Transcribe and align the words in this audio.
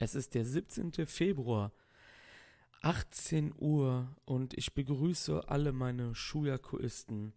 Es 0.00 0.14
ist 0.14 0.34
der 0.34 0.44
17. 0.44 0.92
Februar, 1.06 1.72
18 2.82 3.52
Uhr 3.58 4.14
und 4.24 4.54
ich 4.56 4.72
begrüße 4.72 5.48
alle 5.48 5.72
meine 5.72 6.14
Shuyakuisten 6.14 7.32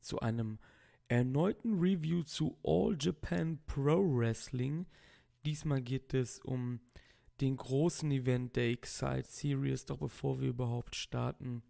zu 0.00 0.20
einem 0.20 0.60
erneuten 1.08 1.80
Review 1.80 2.22
zu 2.22 2.56
All 2.62 2.96
Japan 3.00 3.58
Pro 3.66 3.98
Wrestling. 4.16 4.86
Diesmal 5.44 5.82
geht 5.82 6.14
es 6.14 6.38
um 6.38 6.78
den 7.40 7.56
großen 7.56 8.08
Event 8.12 8.54
der 8.54 8.70
Excite 8.70 9.28
Series. 9.28 9.84
Doch 9.86 9.98
bevor 9.98 10.40
wir 10.40 10.50
überhaupt 10.50 10.94
starten 10.94 11.64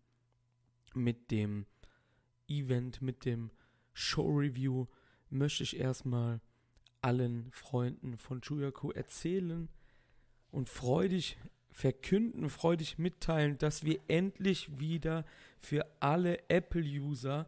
mit 0.92 1.30
dem 1.30 1.64
Event, 2.46 3.00
mit 3.00 3.24
dem 3.24 3.50
Show 3.94 4.36
Review, 4.36 4.86
möchte 5.30 5.62
ich 5.62 5.78
erstmal 5.78 6.42
allen 7.00 7.50
Freunden 7.52 8.18
von 8.18 8.42
Shuyaku 8.42 8.90
erzählen, 8.90 9.70
und 10.56 10.68
freudig 10.70 11.36
verkünden, 11.70 12.48
freudig 12.48 12.98
mitteilen, 12.98 13.58
dass 13.58 13.84
wir 13.84 14.00
endlich 14.08 14.80
wieder 14.80 15.26
für 15.58 15.84
alle 16.00 16.48
Apple-User, 16.48 17.46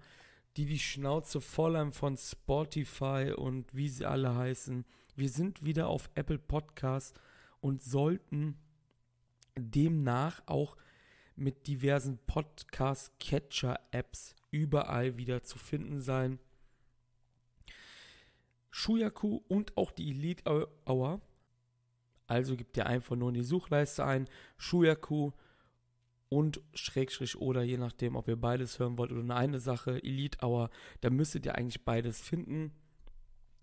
die 0.58 0.66
die 0.66 0.78
Schnauze 0.78 1.40
voll 1.40 1.78
haben 1.78 1.94
von 1.94 2.18
Spotify 2.18 3.32
und 3.34 3.74
wie 3.74 3.88
sie 3.88 4.04
alle 4.04 4.34
heißen, 4.34 4.84
wir 5.16 5.30
sind 5.30 5.64
wieder 5.64 5.88
auf 5.88 6.10
Apple 6.16 6.38
Podcast 6.38 7.18
und 7.62 7.82
sollten 7.82 8.58
demnach 9.56 10.42
auch 10.44 10.76
mit 11.34 11.66
diversen 11.66 12.18
Podcast-Catcher-Apps 12.26 14.36
überall 14.50 15.16
wieder 15.16 15.42
zu 15.42 15.58
finden 15.58 16.02
sein. 16.02 16.38
Shuyaku 18.70 19.40
und 19.48 19.78
auch 19.78 19.92
die 19.92 20.10
Elite 20.10 20.68
Hour 20.84 21.22
also 22.28 22.56
gibt 22.56 22.76
ihr 22.76 22.86
einfach 22.86 23.16
nur 23.16 23.30
in 23.30 23.34
die 23.34 23.42
Suchleiste 23.42 24.04
ein, 24.04 24.28
Shuyaku 24.58 25.32
und 26.28 26.60
Schrägstrich 26.74 27.36
oder 27.36 27.62
je 27.62 27.78
nachdem, 27.78 28.16
ob 28.16 28.28
ihr 28.28 28.36
beides 28.36 28.78
hören 28.78 28.98
wollt 28.98 29.10
oder 29.10 29.22
nur 29.22 29.36
eine 29.36 29.58
Sache, 29.58 30.02
Elite 30.02 30.38
Hour, 30.44 30.70
da 31.00 31.08
müsstet 31.10 31.46
ihr 31.46 31.54
eigentlich 31.54 31.84
beides 31.84 32.20
finden. 32.20 32.72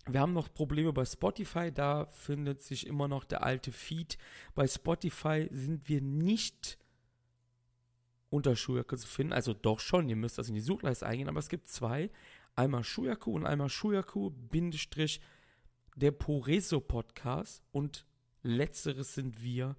Wir 0.08 0.20
haben 0.20 0.32
noch 0.32 0.52
Probleme 0.52 0.92
bei 0.92 1.04
Spotify, 1.04 1.72
da 1.72 2.06
findet 2.06 2.62
sich 2.62 2.86
immer 2.86 3.08
noch 3.08 3.24
der 3.24 3.44
alte 3.44 3.70
Feed. 3.70 4.18
Bei 4.54 4.66
Spotify 4.66 5.48
sind 5.50 5.88
wir 5.88 6.00
nicht 6.00 6.76
unter 8.30 8.56
Shuyaku 8.56 8.96
zu 8.96 9.06
finden, 9.06 9.32
also 9.32 9.54
doch 9.54 9.78
schon, 9.78 10.08
ihr 10.08 10.16
müsst 10.16 10.38
das 10.38 10.48
in 10.48 10.54
die 10.56 10.60
Suchleiste 10.60 11.06
eingehen, 11.06 11.28
aber 11.28 11.38
es 11.38 11.48
gibt 11.48 11.68
zwei, 11.68 12.10
einmal 12.56 12.82
Shuyaku 12.82 13.30
und 13.30 13.46
einmal 13.46 13.68
Shuyaku, 13.68 14.30
Bindestrich, 14.30 15.20
der 15.94 16.10
Poreso 16.10 16.80
Podcast 16.80 17.62
und 17.70 18.04
Letzteres 18.46 19.14
sind 19.14 19.42
wir. 19.42 19.76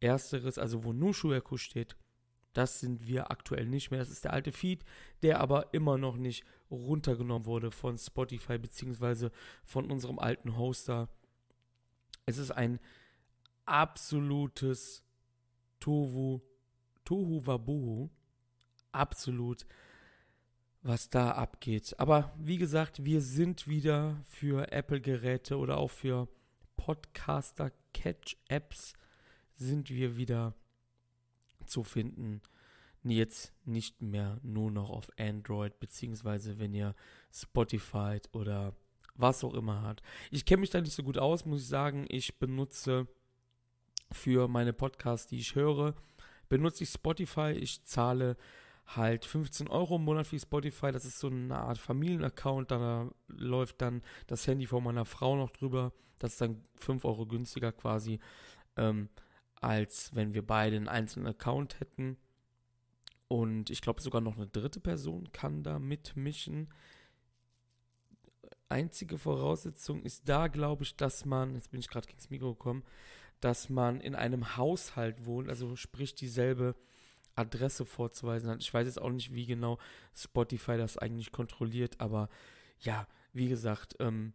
Ersteres, 0.00 0.58
also 0.58 0.84
wo 0.84 0.92
nur 0.92 1.12
Shuyaku 1.12 1.56
steht, 1.56 1.96
das 2.52 2.80
sind 2.80 3.06
wir 3.06 3.30
aktuell 3.30 3.66
nicht 3.66 3.90
mehr. 3.90 4.00
Das 4.00 4.10
ist 4.10 4.24
der 4.24 4.32
alte 4.32 4.52
Feed, 4.52 4.84
der 5.22 5.40
aber 5.40 5.74
immer 5.74 5.98
noch 5.98 6.16
nicht 6.16 6.44
runtergenommen 6.70 7.46
wurde 7.46 7.70
von 7.70 7.98
Spotify 7.98 8.58
beziehungsweise 8.58 9.32
von 9.64 9.90
unserem 9.90 10.18
alten 10.18 10.56
Hoster. 10.56 11.08
Es 12.26 12.38
ist 12.38 12.50
ein 12.50 12.78
absolutes 13.64 15.02
Tohu, 15.80 16.40
Tohu 17.04 17.46
Wabohu. 17.46 18.10
Absolut, 18.92 19.66
was 20.82 21.10
da 21.10 21.32
abgeht. 21.32 21.94
Aber 21.98 22.32
wie 22.38 22.58
gesagt, 22.58 23.04
wir 23.04 23.20
sind 23.20 23.68
wieder 23.68 24.20
für 24.24 24.72
Apple-Geräte 24.72 25.58
oder 25.58 25.78
auch 25.78 25.90
für 25.90 26.28
Podcaster-Catch-Apps 27.92 28.94
sind 29.56 29.90
wir 29.90 30.16
wieder 30.16 30.54
zu 31.66 31.82
finden. 31.82 32.40
Jetzt 33.04 33.52
nicht 33.64 34.02
mehr 34.02 34.38
nur 34.42 34.70
noch 34.70 34.90
auf 34.90 35.10
Android, 35.18 35.78
beziehungsweise 35.80 36.58
wenn 36.58 36.74
ihr 36.74 36.94
Spotify 37.32 38.20
oder 38.32 38.74
was 39.14 39.42
auch 39.44 39.54
immer 39.54 39.82
habt. 39.82 40.02
Ich 40.30 40.44
kenne 40.44 40.60
mich 40.60 40.70
da 40.70 40.80
nicht 40.80 40.92
so 40.92 41.02
gut 41.02 41.18
aus, 41.18 41.44
muss 41.44 41.62
ich 41.62 41.68
sagen. 41.68 42.06
Ich 42.08 42.38
benutze 42.38 43.06
für 44.12 44.48
meine 44.48 44.72
Podcasts, 44.72 45.26
die 45.26 45.38
ich 45.38 45.54
höre, 45.54 45.94
benutze 46.48 46.84
ich 46.84 46.90
Spotify. 46.90 47.52
Ich 47.52 47.84
zahle 47.84 48.36
halt 48.96 49.24
15 49.24 49.68
Euro 49.68 49.96
im 49.96 50.04
Monat 50.04 50.26
für 50.26 50.38
Spotify. 50.38 50.92
Das 50.92 51.04
ist 51.04 51.18
so 51.18 51.28
eine 51.28 51.58
Art 51.58 51.78
Familienaccount. 51.78 52.70
Da 52.70 53.10
läuft 53.28 53.82
dann 53.82 54.02
das 54.26 54.46
Handy 54.46 54.66
von 54.66 54.82
meiner 54.82 55.04
Frau 55.04 55.36
noch 55.36 55.50
drüber. 55.50 55.92
Das 56.18 56.32
ist 56.32 56.40
dann 56.40 56.64
5 56.76 57.04
Euro 57.04 57.26
günstiger 57.26 57.70
quasi, 57.72 58.18
ähm, 58.76 59.08
als 59.60 60.14
wenn 60.14 60.34
wir 60.34 60.46
beide 60.46 60.76
einen 60.76 60.88
einzelnen 60.88 61.28
Account 61.28 61.80
hätten. 61.80 62.16
Und 63.28 63.68
ich 63.68 63.82
glaube 63.82 64.00
sogar 64.00 64.22
noch 64.22 64.36
eine 64.36 64.46
dritte 64.46 64.80
Person 64.80 65.30
kann 65.32 65.62
da 65.62 65.78
mitmischen. 65.78 66.72
Einzige 68.70 69.18
Voraussetzung 69.18 70.02
ist 70.02 70.28
da, 70.28 70.48
glaube 70.48 70.84
ich, 70.84 70.96
dass 70.96 71.26
man, 71.26 71.54
jetzt 71.54 71.70
bin 71.70 71.80
ich 71.80 71.88
gerade 71.88 72.06
gegen 72.06 72.18
das 72.18 72.30
Mikro 72.30 72.54
gekommen, 72.54 72.84
dass 73.40 73.68
man 73.68 74.00
in 74.00 74.14
einem 74.14 74.56
Haushalt 74.56 75.26
wohnt, 75.26 75.48
also 75.48 75.76
sprich 75.76 76.14
dieselbe 76.14 76.74
Adresse 77.38 77.84
vorzuweisen 77.84 78.50
hat. 78.50 78.60
Ich 78.60 78.72
weiß 78.72 78.86
jetzt 78.86 79.00
auch 79.00 79.10
nicht, 79.10 79.32
wie 79.32 79.46
genau 79.46 79.78
Spotify 80.14 80.76
das 80.76 80.98
eigentlich 80.98 81.32
kontrolliert, 81.32 82.00
aber 82.00 82.28
ja, 82.80 83.06
wie 83.32 83.48
gesagt, 83.48 83.96
ähm, 84.00 84.32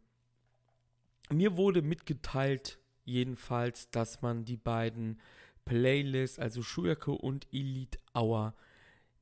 mir 1.29 1.57
wurde 1.57 1.81
mitgeteilt, 1.81 2.79
jedenfalls, 3.05 3.89
dass 3.89 4.21
man 4.21 4.45
die 4.45 4.57
beiden 4.57 5.19
Playlists, 5.65 6.39
also 6.39 6.61
Shuyaku 6.61 7.13
und 7.13 7.47
Elite 7.51 7.97
Hour, 8.13 8.53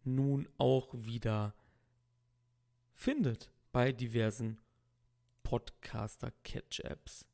nun 0.03 0.47
auch 0.57 0.89
wieder 0.93 1.53
findet 2.93 3.51
bei 3.71 3.91
diversen 3.91 4.59
Podcaster-Catch-Apps. 5.43 7.25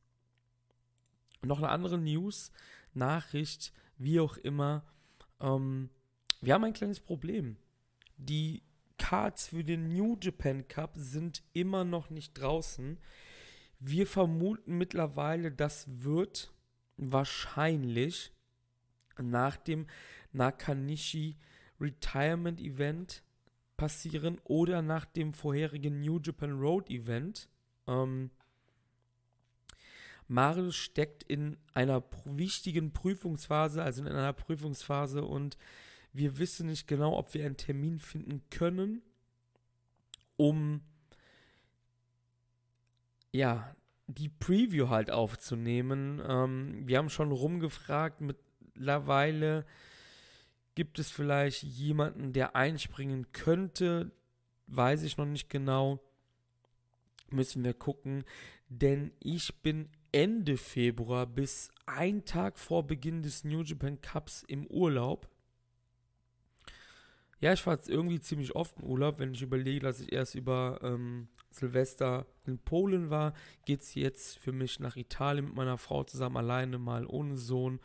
Noch 1.42 1.60
eine 1.60 1.70
andere 1.70 1.98
News, 1.98 2.52
Nachricht, 2.94 3.74
wie 3.98 4.20
auch 4.20 4.38
immer. 4.38 4.84
Ähm, 5.40 5.90
wir 6.42 6.54
haben 6.54 6.64
ein 6.64 6.74
kleines 6.74 7.00
Problem. 7.00 7.58
Die 8.18 8.64
Cards 8.98 9.48
für 9.48 9.64
den 9.64 9.90
New 9.90 10.18
Japan 10.22 10.68
Cup 10.68 10.92
sind 10.96 11.44
immer 11.54 11.84
noch 11.84 12.10
nicht 12.10 12.34
draußen. 12.40 12.98
Wir 13.80 14.08
vermuten 14.08 14.78
mittlerweile, 14.78 15.52
das 15.52 15.86
wird 15.88 16.52
wahrscheinlich 16.98 18.32
nach 19.18 19.58
dem 19.58 19.88
Nakanishi 20.32 21.38
Retirement 21.80 22.60
Event 22.60 23.24
passieren 23.78 24.42
oder 24.44 24.82
nach 24.82 25.06
dem 25.06 25.34
vorherigen 25.34 26.02
New 26.02 26.20
Japan 26.20 26.60
Road 26.60 26.90
Event. 26.90 27.48
Ähm, 27.86 28.32
Marius 30.28 30.76
steckt 30.76 31.24
in 31.24 31.58
einer 31.74 32.04
wichtigen 32.26 32.92
Prüfungsphase, 32.92 33.82
also 33.82 34.02
in 34.02 34.08
einer 34.08 34.34
Prüfungsphase 34.34 35.24
und 35.24 35.58
wir 36.18 36.38
wissen 36.38 36.68
nicht 36.68 36.88
genau, 36.88 37.18
ob 37.18 37.34
wir 37.34 37.46
einen 37.46 37.58
Termin 37.58 38.00
finden 38.00 38.42
können, 38.50 39.02
um 40.36 40.82
ja, 43.32 43.76
die 44.08 44.30
Preview 44.30 44.90
halt 44.90 45.12
aufzunehmen. 45.12 46.22
Ähm, 46.26 46.88
wir 46.88 46.98
haben 46.98 47.10
schon 47.10 47.32
rumgefragt, 47.32 48.22
mittlerweile 48.22 49.66
gibt 50.76 51.00
es 51.00 51.12
vielleicht 51.12 51.64
jemanden, 51.64 52.34
der 52.34 52.56
einspringen 52.56 53.32
könnte, 53.32 54.12
weiß 54.68 55.04
ich 55.04 55.18
noch 55.18 55.26
nicht 55.26 55.50
genau. 55.50 56.00
Müssen 57.30 57.64
wir 57.64 57.74
gucken, 57.74 58.24
denn 58.70 59.12
ich 59.20 59.62
bin 59.62 59.90
Ende 60.12 60.56
Februar 60.56 61.26
bis 61.26 61.70
ein 61.86 62.26
Tag 62.26 62.58
vor 62.58 62.88
Beginn 62.88 63.22
des 63.22 63.44
New 63.44 63.62
Japan 63.62 64.00
Cups 64.02 64.44
im 64.48 64.66
Urlaub. 64.68 65.30
Ja, 67.40 67.54
ich 67.54 67.62
fahre 67.62 67.78
jetzt 67.78 67.90
irgendwie 67.90 68.20
ziemlich 68.20 68.56
oft 68.56 68.78
in 68.78 68.86
Urlaub, 68.86 69.20
wenn 69.20 69.34
ich 69.34 69.42
überlege, 69.42 69.82
dass 69.82 70.00
ich 70.00 70.12
erst 70.12 70.36
über 70.36 70.80
ähm, 70.82 71.28
Silvester 71.52 72.26
in 72.46 72.58
Polen 72.58 73.10
war, 73.10 73.34
geht 73.66 73.82
es 73.82 73.94
jetzt 73.94 74.40
für 74.40 74.52
mich 74.52 74.80
nach 74.80 74.96
Italien 74.96 75.46
mit 75.46 75.56
meiner 75.56 75.78
Frau 75.78 76.04
zusammen, 76.04 76.38
alleine 76.38 76.80
mal 76.80 77.06
ohne 77.06 77.38
Sohn 77.38 77.80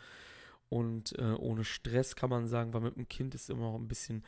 und 0.68 1.18
äh, 1.18 1.34
ohne 1.34 1.64
Stress, 1.64 2.16
kann 2.16 2.30
man 2.30 2.46
sagen, 2.46 2.72
weil 2.72 2.80
mit 2.80 2.96
dem 2.96 3.08
Kind 3.08 3.34
ist 3.34 3.50
immer 3.50 3.66
auch 3.66 3.78
ein 3.78 3.88
bisschen 3.88 4.24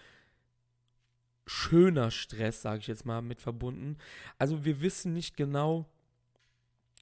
schöner 1.46 2.10
Stress, 2.10 2.62
sage 2.62 2.80
ich 2.80 2.86
jetzt 2.86 3.06
mal, 3.06 3.22
mit 3.22 3.40
verbunden. 3.40 3.96
Also 4.38 4.64
wir 4.64 4.80
wissen 4.80 5.14
nicht 5.14 5.36
genau, 5.36 5.86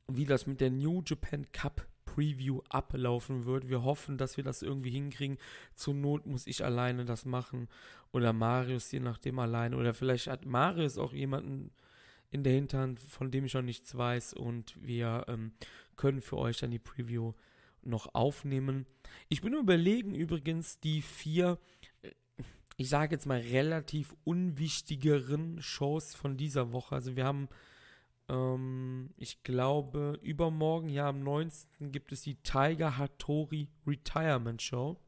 wie 0.08 0.26
das 0.26 0.46
mit 0.46 0.60
der 0.60 0.70
New 0.70 1.02
Japan 1.04 1.50
Cup 1.52 1.86
Preview 2.14 2.61
ablaufen 2.69 3.47
wird. 3.47 3.69
Wir 3.69 3.82
hoffen, 3.85 4.19
dass 4.19 4.37
wir 4.37 4.44
das 4.44 4.62
irgendwie 4.62 4.91
hinkriegen. 4.91 5.38
Zur 5.75 5.94
Not 5.94 6.26
muss 6.26 6.47
ich 6.47 6.64
alleine 6.64 7.05
das 7.05 7.25
machen 7.25 7.69
oder 8.12 8.32
Marius, 8.32 8.93
je 8.93 9.00
nachdem 9.00 9.38
alleine. 9.38 9.76
Oder 9.76 9.94
vielleicht 9.94 10.26
hat 10.26 10.44
Marius 10.44 10.99
auch 10.99 11.12
jemanden 11.12 11.70
in 12.31 12.44
der 12.44 12.53
Hinterhand, 12.53 13.00
von 13.00 13.31
dem 13.31 13.44
ich 13.44 13.55
noch 13.55 13.62
nichts 13.62 13.97
weiß. 13.97 14.35
Und 14.35 14.75
wir 14.81 15.25
ähm, 15.29 15.53
können 15.97 16.20
für 16.20 16.37
euch 16.37 16.59
dann 16.59 16.70
die 16.70 16.79
Preview 16.79 17.32
noch 17.82 18.15
aufnehmen. 18.15 18.87
Ich 19.29 19.41
bin 19.41 19.55
überlegen 19.55 20.15
übrigens 20.15 20.81
die 20.81 21.03
vier, 21.03 21.58
ich 22.76 22.88
sage 22.88 23.15
jetzt 23.15 23.26
mal 23.26 23.41
relativ 23.41 24.15
unwichtigeren 24.25 25.61
Shows 25.62 26.15
von 26.15 26.37
dieser 26.37 26.73
Woche. 26.73 26.94
Also 26.94 27.17
wir 27.17 27.25
haben, 27.25 27.49
ähm, 28.28 29.10
ich 29.16 29.42
glaube, 29.42 30.19
übermorgen, 30.22 30.88
ja 30.88 31.08
am 31.08 31.22
19. 31.22 31.92
gibt 31.92 32.12
es 32.12 32.22
die 32.22 32.36
Tiger 32.36 32.98
Hattori 32.98 33.69
Retirement 33.86 34.60
Show 34.60 34.98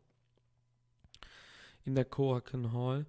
in 1.85 1.95
der 1.95 2.05
Koraken 2.05 2.73
Hall. 2.73 3.07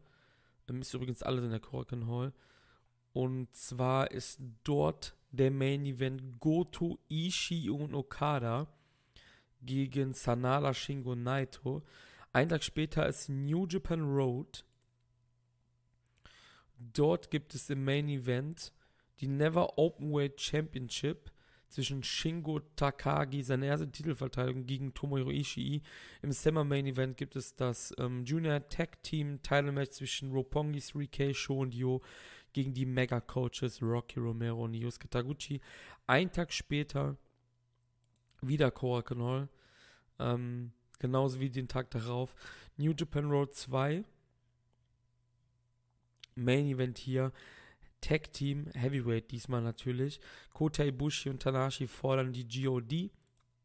Ähm, 0.69 0.81
ist 0.81 0.93
übrigens 0.93 1.23
alles 1.23 1.43
in 1.43 1.51
der 1.51 1.59
Koraken 1.59 2.07
Hall. 2.07 2.33
Und 3.13 3.55
zwar 3.55 4.11
ist 4.11 4.41
dort 4.63 5.15
der 5.31 5.51
Main 5.51 5.85
Event 5.85 6.39
Goto 6.39 6.99
Ishii 7.09 7.69
und 7.69 7.93
Okada 7.93 8.67
gegen 9.61 10.13
Sanala 10.13 10.73
Shingo 10.73 11.15
Naito. 11.15 11.83
Ein 12.33 12.49
Tag 12.49 12.63
später 12.63 13.07
ist 13.07 13.29
New 13.29 13.65
Japan 13.67 14.01
Road. 14.01 14.65
Dort 16.77 17.31
gibt 17.31 17.55
es 17.55 17.69
im 17.69 17.85
Main 17.85 18.09
Event 18.09 18.73
die 19.19 19.27
Never 19.27 19.77
Openweight 19.77 20.39
Championship 20.39 21.31
zwischen 21.69 22.03
Shingo 22.03 22.59
Takagi, 22.75 23.44
seine 23.44 23.65
erste 23.65 23.91
Titelverteidigung 23.91 24.65
gegen 24.65 24.94
Tomohiro 24.94 25.31
Ishii. 25.31 25.81
Im 26.21 26.31
Summer 26.31 26.63
Main 26.63 26.85
Event 26.85 27.17
gibt 27.17 27.35
es 27.35 27.56
das 27.56 27.94
ähm, 27.97 28.23
Junior 28.23 28.67
Tag 28.69 29.03
Team 29.03 29.41
Title 29.41 29.71
Match 29.71 29.91
zwischen 29.91 30.31
Roppongi 30.31 30.79
3K, 30.79 31.33
Sho 31.33 31.59
und 31.59 31.73
Yo 31.73 32.01
gegen 32.53 32.73
die 32.73 32.85
Mega 32.85 33.19
Coaches 33.19 33.81
Rocky 33.81 34.19
Romero 34.19 34.63
und 34.63 34.73
Yusuke 34.73 35.09
Taguchi. 35.09 35.59
Ein 36.07 36.31
Tag 36.31 36.53
später 36.53 37.17
wieder 38.41 38.71
Korakuen 38.71 39.50
ähm, 40.19 40.71
genauso 41.00 41.39
wie 41.39 41.50
den 41.50 41.67
Tag 41.67 41.91
darauf. 41.91 42.33
New 42.77 42.94
Japan 42.97 43.29
Road 43.29 43.53
2. 43.53 44.03
Main 46.35 46.67
Event 46.67 46.97
hier. 46.97 47.31
Tag 48.05 48.31
Team 48.33 48.67
Heavyweight 48.75 49.31
diesmal 49.31 49.63
natürlich. 49.63 50.19
Kota 50.53 50.83
Ibushi 50.83 51.29
und 51.29 51.41
Tanashi 51.41 51.87
fordern 51.87 52.33
die 52.33 52.47
GOD. 52.47 53.09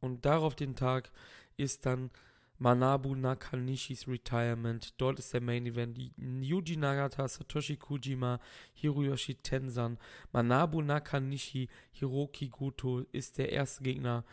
Und 0.01 0.25
darauf 0.25 0.55
den 0.55 0.75
Tag 0.75 1.13
ist 1.59 1.85
dann 1.85 2.11
Manabu 2.59 3.15
Nakanishis 3.15 4.09
Retirement. 4.09 4.95
Dort 4.99 5.19
ist 5.19 5.35
der 5.35 5.43
Main 5.43 5.67
Event. 5.67 5.99
Yuji 6.17 6.77
Nagata, 6.77 7.29
Satoshi 7.29 7.77
Kojima, 7.77 8.41
Hiroyoshi 8.73 9.35
Tensan, 9.35 9.99
Manabu 10.33 10.81
Nakanishi, 10.81 11.69
Hiroki 11.93 12.49
Goto 12.49 13.01
ist 13.13 13.37
der 13.37 13.53
erste 13.53 13.83
Gegner 13.83 14.25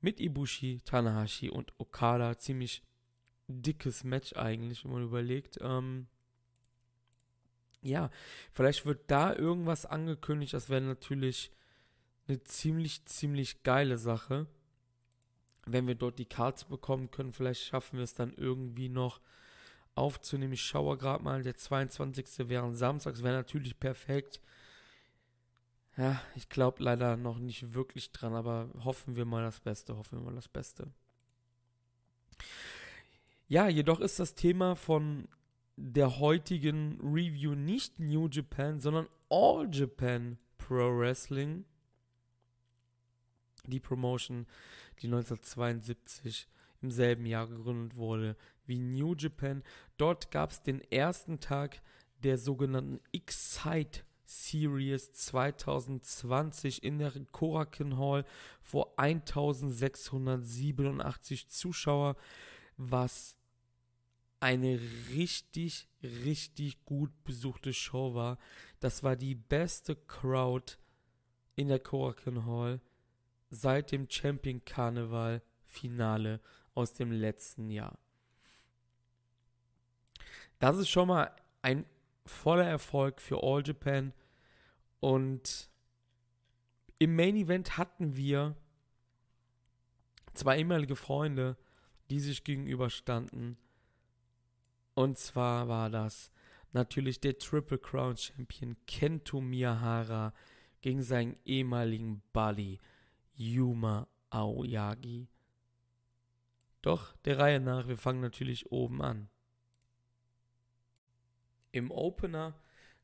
mit 0.00 0.20
Ibushi, 0.20 0.82
Tanahashi 0.84 1.50
und 1.50 1.72
Okada. 1.78 2.38
Ziemlich 2.38 2.82
dickes 3.48 4.04
Match 4.04 4.34
eigentlich, 4.34 4.84
wenn 4.84 4.92
man 4.92 5.02
überlegt. 5.02 5.58
Ähm, 5.60 6.06
ja, 7.88 8.10
vielleicht 8.52 8.86
wird 8.86 9.10
da 9.10 9.34
irgendwas 9.34 9.86
angekündigt. 9.86 10.54
Das 10.54 10.68
wäre 10.68 10.80
natürlich 10.80 11.50
eine 12.28 12.42
ziemlich, 12.44 13.04
ziemlich 13.06 13.62
geile 13.62 13.98
Sache. 13.98 14.46
Wenn 15.66 15.86
wir 15.86 15.94
dort 15.94 16.18
die 16.18 16.26
Cards 16.26 16.64
bekommen 16.64 17.10
können, 17.10 17.32
vielleicht 17.32 17.62
schaffen 17.62 17.98
wir 17.98 18.04
es 18.04 18.14
dann 18.14 18.32
irgendwie 18.34 18.88
noch 18.88 19.20
aufzunehmen. 19.94 20.52
Ich 20.52 20.62
schaue 20.62 20.96
gerade 20.96 21.22
mal, 21.22 21.42
der 21.42 21.56
22. 21.56 22.48
wäre 22.48 22.72
Samstags, 22.74 23.22
wäre 23.22 23.36
natürlich 23.36 23.78
perfekt. 23.78 24.40
Ja, 25.96 26.22
ich 26.36 26.48
glaube 26.48 26.82
leider 26.84 27.16
noch 27.16 27.38
nicht 27.38 27.74
wirklich 27.74 28.12
dran, 28.12 28.34
aber 28.34 28.70
hoffen 28.84 29.16
wir 29.16 29.24
mal 29.24 29.42
das 29.42 29.60
Beste, 29.60 29.96
hoffen 29.96 30.20
wir 30.20 30.26
mal 30.26 30.36
das 30.36 30.48
Beste. 30.48 30.86
Ja, 33.48 33.68
jedoch 33.68 34.00
ist 34.00 34.20
das 34.20 34.34
Thema 34.34 34.76
von 34.76 35.26
der 35.80 36.18
heutigen 36.18 36.98
Review 37.00 37.54
nicht 37.54 38.00
New 38.00 38.26
Japan, 38.28 38.80
sondern 38.80 39.06
All 39.30 39.68
Japan 39.70 40.36
Pro 40.58 40.98
Wrestling. 40.98 41.64
Die 43.64 43.78
Promotion, 43.78 44.48
die 45.00 45.06
1972 45.06 46.48
im 46.82 46.90
selben 46.90 47.26
Jahr 47.26 47.46
gegründet 47.46 47.94
wurde 47.96 48.36
wie 48.66 48.78
New 48.78 49.14
Japan. 49.14 49.62
Dort 49.98 50.32
gab 50.32 50.50
es 50.50 50.62
den 50.62 50.80
ersten 50.90 51.38
Tag 51.38 51.80
der 52.24 52.38
sogenannten 52.38 52.98
Excite 53.12 54.00
Series 54.24 55.12
2020 55.12 56.82
in 56.82 56.98
der 56.98 57.12
Koraken 57.30 57.98
Hall 57.98 58.24
vor 58.60 58.94
1687 58.96 61.48
Zuschauer, 61.48 62.16
was 62.76 63.37
eine 64.40 64.80
richtig, 65.10 65.88
richtig 66.02 66.84
gut 66.84 67.10
besuchte 67.24 67.72
Show 67.72 68.14
war. 68.14 68.38
Das 68.80 69.02
war 69.02 69.16
die 69.16 69.34
beste 69.34 69.96
Crowd 69.96 70.74
in 71.56 71.68
der 71.68 71.80
Korakuen 71.80 72.46
Hall 72.46 72.80
seit 73.50 73.90
dem 73.92 74.08
Champion 74.08 74.64
Karneval 74.64 75.42
Finale 75.64 76.40
aus 76.74 76.92
dem 76.92 77.10
letzten 77.10 77.70
Jahr. 77.70 77.98
Das 80.58 80.76
ist 80.76 80.88
schon 80.88 81.08
mal 81.08 81.34
ein 81.62 81.84
voller 82.24 82.66
Erfolg 82.66 83.20
für 83.20 83.42
All 83.42 83.66
Japan 83.66 84.12
und 85.00 85.70
im 86.98 87.14
Main 87.14 87.36
Event 87.36 87.78
hatten 87.78 88.16
wir 88.16 88.56
zwei 90.34 90.58
ehemalige 90.58 90.96
Freunde, 90.96 91.56
die 92.10 92.20
sich 92.20 92.44
gegenüberstanden 92.44 93.56
und 94.98 95.16
zwar 95.16 95.68
war 95.68 95.90
das 95.90 96.32
natürlich 96.72 97.20
der 97.20 97.38
Triple 97.38 97.78
Crown 97.78 98.16
Champion 98.16 98.76
Kento 98.88 99.40
Miyahara 99.40 100.34
gegen 100.80 101.04
seinen 101.04 101.38
ehemaligen 101.44 102.20
Buddy 102.32 102.80
Yuma 103.36 104.08
Aoyagi. 104.30 105.28
Doch 106.82 107.16
der 107.18 107.38
Reihe 107.38 107.60
nach, 107.60 107.86
wir 107.86 107.96
fangen 107.96 108.20
natürlich 108.20 108.72
oben 108.72 109.00
an. 109.00 109.28
Im 111.70 111.92
Opener 111.92 112.58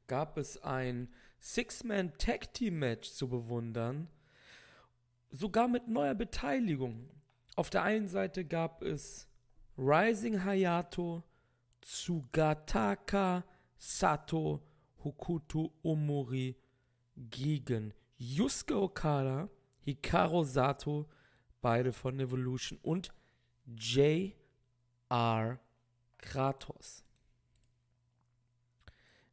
gab 0.08 0.36
es 0.36 0.60
ein 0.64 1.14
Six-Man 1.38 2.18
Tag 2.18 2.52
Team 2.54 2.80
Match 2.80 3.12
zu 3.12 3.28
bewundern, 3.28 4.08
sogar 5.30 5.68
mit 5.68 5.86
neuer 5.86 6.16
Beteiligung. 6.16 7.08
Auf 7.54 7.70
der 7.70 7.84
einen 7.84 8.08
Seite 8.08 8.44
gab 8.44 8.82
es 8.82 9.28
Rising 9.78 10.42
Hayato 10.42 11.22
Tsugataka 11.84 13.44
Sato 13.76 14.62
Hokuto 15.04 15.72
Omori 15.82 16.56
gegen 17.16 17.92
Yusuke 18.16 18.74
Okada, 18.74 19.50
Hikaru 19.84 20.44
Sato, 20.44 21.08
beide 21.60 21.92
von 21.92 22.18
Evolution 22.18 22.78
und 22.82 23.12
J.R. 23.66 25.60
Kratos. 26.18 27.04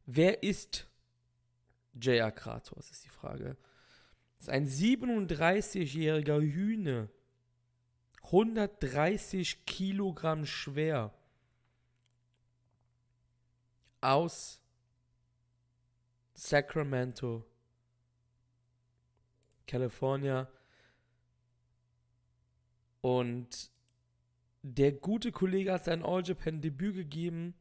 Wer 0.04 0.42
ist 0.42 0.86
J.R. 1.94 2.32
Kratos, 2.32 2.90
ist 2.90 3.04
die 3.04 3.08
Frage. 3.08 3.56
Das 4.36 4.48
ist 4.48 4.50
ein 4.50 4.66
37-jähriger 4.66 6.40
Hühne, 6.40 7.08
130 8.24 9.64
Kilogramm 9.64 10.44
schwer 10.44 11.14
aus 14.02 14.60
Sacramento, 16.34 17.44
California. 19.66 20.50
Und 23.00 23.70
der 24.62 24.92
gute 24.92 25.32
Kollege 25.32 25.72
hat 25.72 25.84
sein 25.84 26.04
All 26.04 26.22
Japan 26.24 26.60
Debüt 26.60 26.94
gegeben, 26.94 27.54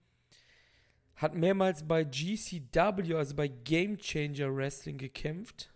hat 1.15 1.35
mehrmals 1.35 1.87
bei 1.87 2.03
GCW, 2.03 3.15
also 3.15 3.35
bei 3.35 3.47
Game 3.47 3.97
Changer 3.97 4.55
Wrestling 4.55 4.97
gekämpft. 4.97 5.73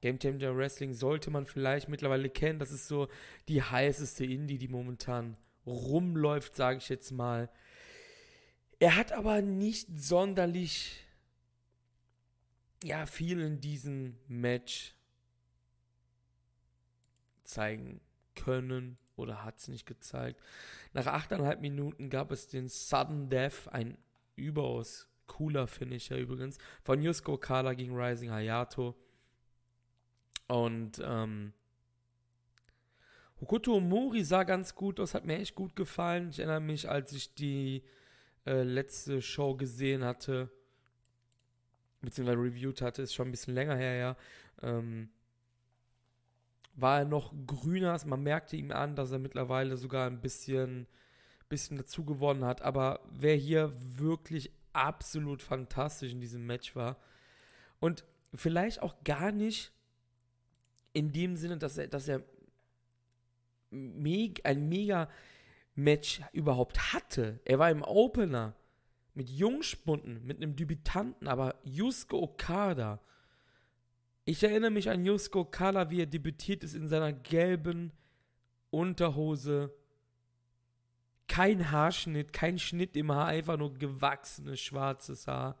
Game 0.00 0.18
Changer 0.18 0.54
Wrestling 0.54 0.92
sollte 0.92 1.30
man 1.30 1.46
vielleicht 1.46 1.88
mittlerweile 1.88 2.28
kennen. 2.28 2.58
Das 2.58 2.70
ist 2.70 2.88
so 2.88 3.08
die 3.48 3.62
heißeste 3.62 4.24
Indie, 4.24 4.58
die 4.58 4.68
momentan 4.68 5.38
rumläuft, 5.66 6.54
sage 6.54 6.78
ich 6.78 6.88
jetzt 6.88 7.10
mal. 7.10 7.50
Er 8.78 8.96
hat 8.96 9.12
aber 9.12 9.40
nicht 9.42 9.88
sonderlich 9.96 11.04
ja, 12.82 13.06
viel 13.06 13.40
in 13.40 13.60
diesem 13.60 14.18
Match 14.28 14.94
zeigen 17.44 18.00
können 18.34 18.98
oder 19.16 19.44
hat 19.44 19.58
es 19.58 19.68
nicht 19.68 19.86
gezeigt. 19.86 20.40
Nach 20.92 21.06
8,5 21.06 21.60
Minuten 21.60 22.10
gab 22.10 22.30
es 22.30 22.48
den 22.48 22.68
Sudden 22.68 23.30
Death, 23.30 23.68
ein 23.68 23.96
überaus 24.36 25.08
cooler 25.26 25.66
Finisher 25.66 26.18
übrigens, 26.18 26.58
von 26.82 27.00
Yusuke 27.02 27.32
Okada 27.32 27.72
gegen 27.72 27.96
Rising 27.96 28.30
Hayato. 28.30 28.94
Und 30.46 31.00
ähm, 31.02 31.54
Hokuto 33.44 33.78
Mori 33.78 34.24
sah 34.24 34.42
ganz 34.44 34.74
gut 34.74 34.98
aus, 34.98 35.12
hat 35.12 35.26
mir 35.26 35.38
echt 35.38 35.54
gut 35.54 35.76
gefallen. 35.76 36.30
Ich 36.30 36.38
erinnere 36.38 36.60
mich, 36.60 36.88
als 36.88 37.12
ich 37.12 37.34
die 37.34 37.82
äh, 38.46 38.62
letzte 38.62 39.20
Show 39.20 39.54
gesehen 39.54 40.02
hatte, 40.02 40.50
beziehungsweise 42.00 42.40
reviewed 42.40 42.80
hatte, 42.80 43.02
ist 43.02 43.12
schon 43.12 43.28
ein 43.28 43.32
bisschen 43.32 43.52
länger 43.52 43.76
her, 43.76 43.96
ja. 43.96 44.16
Ähm, 44.62 45.10
war 46.74 47.00
er 47.00 47.04
noch 47.04 47.34
grüner, 47.46 48.00
man 48.06 48.22
merkte 48.22 48.56
ihm 48.56 48.72
an, 48.72 48.96
dass 48.96 49.12
er 49.12 49.18
mittlerweile 49.18 49.76
sogar 49.76 50.06
ein 50.06 50.22
bisschen, 50.22 50.86
bisschen 51.50 51.76
dazu 51.76 52.02
gewonnen 52.02 52.46
hat. 52.46 52.62
Aber 52.62 53.00
wer 53.10 53.36
hier 53.36 53.74
wirklich 53.76 54.52
absolut 54.72 55.42
fantastisch 55.42 56.12
in 56.12 56.20
diesem 56.22 56.46
Match 56.46 56.74
war 56.74 56.96
und 57.78 58.04
vielleicht 58.34 58.80
auch 58.80 59.04
gar 59.04 59.32
nicht 59.32 59.70
in 60.94 61.12
dem 61.12 61.36
Sinne, 61.36 61.58
dass 61.58 61.76
er, 61.76 61.88
dass 61.88 62.08
er 62.08 62.22
meg 63.74 64.40
ein 64.44 64.68
mega 64.68 65.08
Match 65.74 66.22
überhaupt 66.32 66.92
hatte. 66.92 67.40
Er 67.44 67.58
war 67.58 67.70
im 67.70 67.82
Opener 67.82 68.54
mit 69.14 69.30
Jungspunden, 69.30 70.24
mit 70.24 70.38
einem 70.38 70.56
Debütanten, 70.56 71.28
aber 71.28 71.56
Yusuke 71.64 72.16
Okada. 72.16 73.00
Ich 74.24 74.42
erinnere 74.42 74.70
mich 74.70 74.90
an 74.90 75.04
Yusuke 75.04 75.40
Okada, 75.40 75.90
wie 75.90 76.00
er 76.00 76.06
debütiert 76.06 76.64
ist 76.64 76.74
in 76.74 76.88
seiner 76.88 77.12
gelben 77.12 77.92
Unterhose. 78.70 79.72
Kein 81.28 81.70
Haarschnitt, 81.70 82.32
kein 82.32 82.58
Schnitt 82.58 82.96
im 82.96 83.12
Haar, 83.12 83.26
einfach 83.26 83.56
nur 83.56 83.74
gewachsenes 83.74 84.60
schwarzes 84.60 85.26
Haar. 85.26 85.58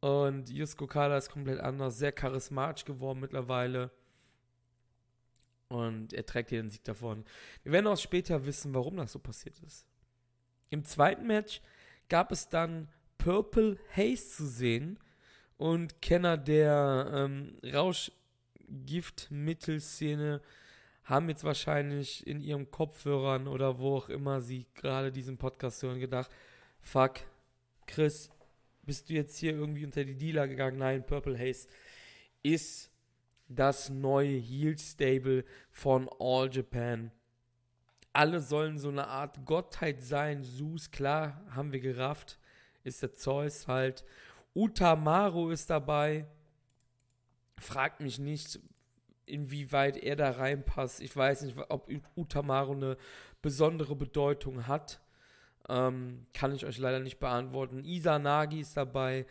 Und 0.00 0.50
Yusuke 0.50 0.84
Okada 0.84 1.16
ist 1.16 1.30
komplett 1.30 1.60
anders, 1.60 1.98
sehr 1.98 2.12
charismatisch 2.12 2.84
geworden 2.84 3.20
mittlerweile. 3.20 3.90
Und 5.68 6.14
er 6.14 6.24
trägt 6.24 6.50
hier 6.50 6.62
den 6.62 6.70
Sieg 6.70 6.84
davon. 6.84 7.24
Wir 7.62 7.72
werden 7.72 7.86
auch 7.86 7.98
später 7.98 8.46
wissen, 8.46 8.74
warum 8.74 8.96
das 8.96 9.12
so 9.12 9.18
passiert 9.18 9.58
ist. 9.60 9.86
Im 10.70 10.84
zweiten 10.84 11.26
Match 11.26 11.60
gab 12.08 12.32
es 12.32 12.48
dann 12.48 12.88
Purple 13.18 13.78
Haze 13.94 14.28
zu 14.28 14.46
sehen. 14.46 14.98
Und 15.58 16.00
Kenner 16.00 16.36
der 16.36 17.10
ähm, 17.12 17.58
Rauschgiftmittelszene 17.64 20.40
haben 21.04 21.28
jetzt 21.28 21.44
wahrscheinlich 21.44 22.26
in 22.26 22.40
ihren 22.40 22.70
Kopfhörern 22.70 23.48
oder 23.48 23.78
wo 23.78 23.96
auch 23.96 24.08
immer 24.08 24.40
sie 24.40 24.66
gerade 24.74 25.10
diesen 25.10 25.38
Podcast 25.38 25.82
hören 25.82 26.00
gedacht, 26.00 26.30
fuck, 26.80 27.20
Chris, 27.86 28.30
bist 28.82 29.08
du 29.08 29.14
jetzt 29.14 29.38
hier 29.38 29.52
irgendwie 29.52 29.84
unter 29.84 30.04
die 30.04 30.16
Dealer 30.16 30.46
gegangen? 30.46 30.78
Nein, 30.78 31.04
Purple 31.04 31.38
Haze 31.38 31.66
ist 32.42 32.87
das 33.48 33.88
neue 33.88 34.36
Heel 34.36 34.78
Stable 34.78 35.44
von 35.70 36.08
All 36.20 36.50
Japan. 36.52 37.10
Alle 38.12 38.40
sollen 38.40 38.78
so 38.78 38.88
eine 38.88 39.06
Art 39.06 39.44
Gottheit 39.44 40.02
sein. 40.02 40.44
Zeus, 40.44 40.90
klar, 40.90 41.42
haben 41.50 41.72
wir 41.72 41.80
gerafft. 41.80 42.38
Ist 42.84 43.02
der 43.02 43.14
Zeus 43.14 43.66
halt. 43.68 44.04
Utamaru 44.54 45.50
ist 45.50 45.70
dabei. 45.70 46.26
Fragt 47.58 48.00
mich 48.00 48.18
nicht, 48.18 48.60
inwieweit 49.26 49.96
er 49.96 50.16
da 50.16 50.30
reinpasst. 50.30 51.00
Ich 51.00 51.14
weiß 51.16 51.42
nicht, 51.42 51.56
ob 51.68 51.90
Utamaru 52.16 52.72
eine 52.72 52.96
besondere 53.42 53.94
Bedeutung 53.94 54.66
hat. 54.66 55.00
Ähm, 55.68 56.26
kann 56.32 56.54
ich 56.54 56.64
euch 56.64 56.78
leider 56.78 57.00
nicht 57.00 57.18
beantworten. 57.18 57.84
Isanagi 57.84 58.60
ist 58.60 58.76
dabei. 58.76 59.26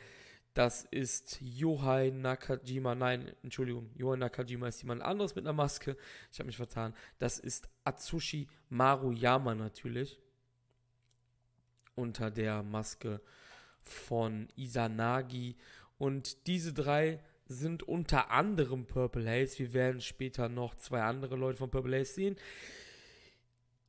Das 0.58 0.86
ist 0.90 1.38
Yohai 1.40 2.10
Nakajima. 2.10 2.96
Nein, 2.96 3.32
Entschuldigung. 3.44 3.92
Yohai 3.94 4.18
Nakajima 4.18 4.68
ist 4.68 4.82
jemand 4.82 5.04
anderes 5.04 5.36
mit 5.36 5.46
einer 5.46 5.54
Maske. 5.54 5.96
Ich 6.32 6.40
habe 6.40 6.48
mich 6.48 6.58
vertan. 6.58 6.96
Das 7.20 7.38
ist 7.38 7.70
Atsushi 7.84 8.48
Maruyama 8.70 9.54
natürlich. 9.54 10.20
Unter 11.94 12.32
der 12.32 12.64
Maske 12.64 13.22
von 13.84 14.48
Isanagi. 14.56 15.58
Und 16.00 16.48
diese 16.48 16.74
drei 16.74 17.20
sind 17.46 17.84
unter 17.84 18.32
anderem 18.32 18.88
Purple 18.88 19.30
Haze. 19.30 19.60
Wir 19.60 19.74
werden 19.74 20.02
später 20.02 20.50
noch 20.50 20.74
zwei 20.74 21.04
andere 21.04 21.36
Leute 21.36 21.60
von 21.60 21.70
Purple 21.70 22.00
Haze 22.00 22.14
sehen. 22.14 22.36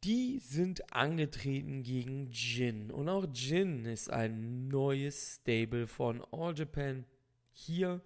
Die 0.05 0.38
sind 0.38 0.93
angetreten 0.93 1.83
gegen 1.83 2.31
Jin. 2.31 2.90
Und 2.90 3.09
auch 3.09 3.26
Jin 3.33 3.85
ist 3.85 4.11
ein 4.11 4.69
neues 4.69 5.40
Stable 5.40 5.87
von 5.87 6.25
All 6.31 6.57
Japan. 6.57 7.05
Hier 7.52 8.00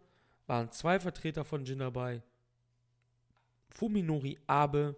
waren 0.46 0.70
zwei 0.70 0.98
Vertreter 0.98 1.44
von 1.44 1.64
Jin 1.64 1.80
dabei. 1.80 2.22
Fuminori 3.68 4.38
Abe 4.46 4.96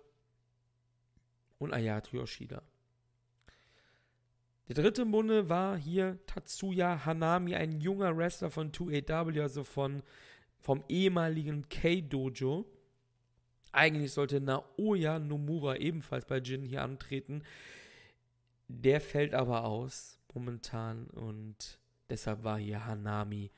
und 1.58 1.72
Ayato 1.72 2.16
Yoshida. 2.16 2.62
Der 4.68 4.76
dritte 4.76 5.02
im 5.02 5.10
Bunde 5.10 5.48
war 5.48 5.76
hier 5.76 6.18
Tatsuya 6.26 7.04
Hanami, 7.04 7.54
ein 7.54 7.80
junger 7.80 8.16
Wrestler 8.16 8.50
von 8.50 8.72
2AW, 8.72 9.42
also 9.42 9.62
von, 9.62 10.02
vom 10.58 10.82
ehemaligen 10.88 11.68
K-Dojo. 11.68 12.64
Eigentlich 13.74 14.12
sollte 14.12 14.40
Naoya 14.40 15.18
Nomura 15.18 15.76
ebenfalls 15.76 16.24
bei 16.24 16.38
Jin 16.38 16.62
hier 16.62 16.82
antreten. 16.82 17.42
Der 18.68 19.00
fällt 19.00 19.34
aber 19.34 19.64
aus 19.64 20.18
momentan 20.32 21.06
und 21.08 21.78
deshalb 22.08 22.44
war 22.44 22.58
hier 22.58 22.86
Hanami. 22.86 23.50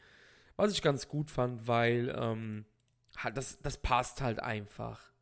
Was 0.56 0.72
ich 0.72 0.82
ganz 0.82 1.08
gut 1.08 1.30
fand, 1.30 1.66
weil 1.66 2.14
ähm, 2.18 2.64
das, 3.34 3.58
das 3.60 3.76
passt 3.76 4.20
halt 4.20 4.40
einfach. 4.40 5.12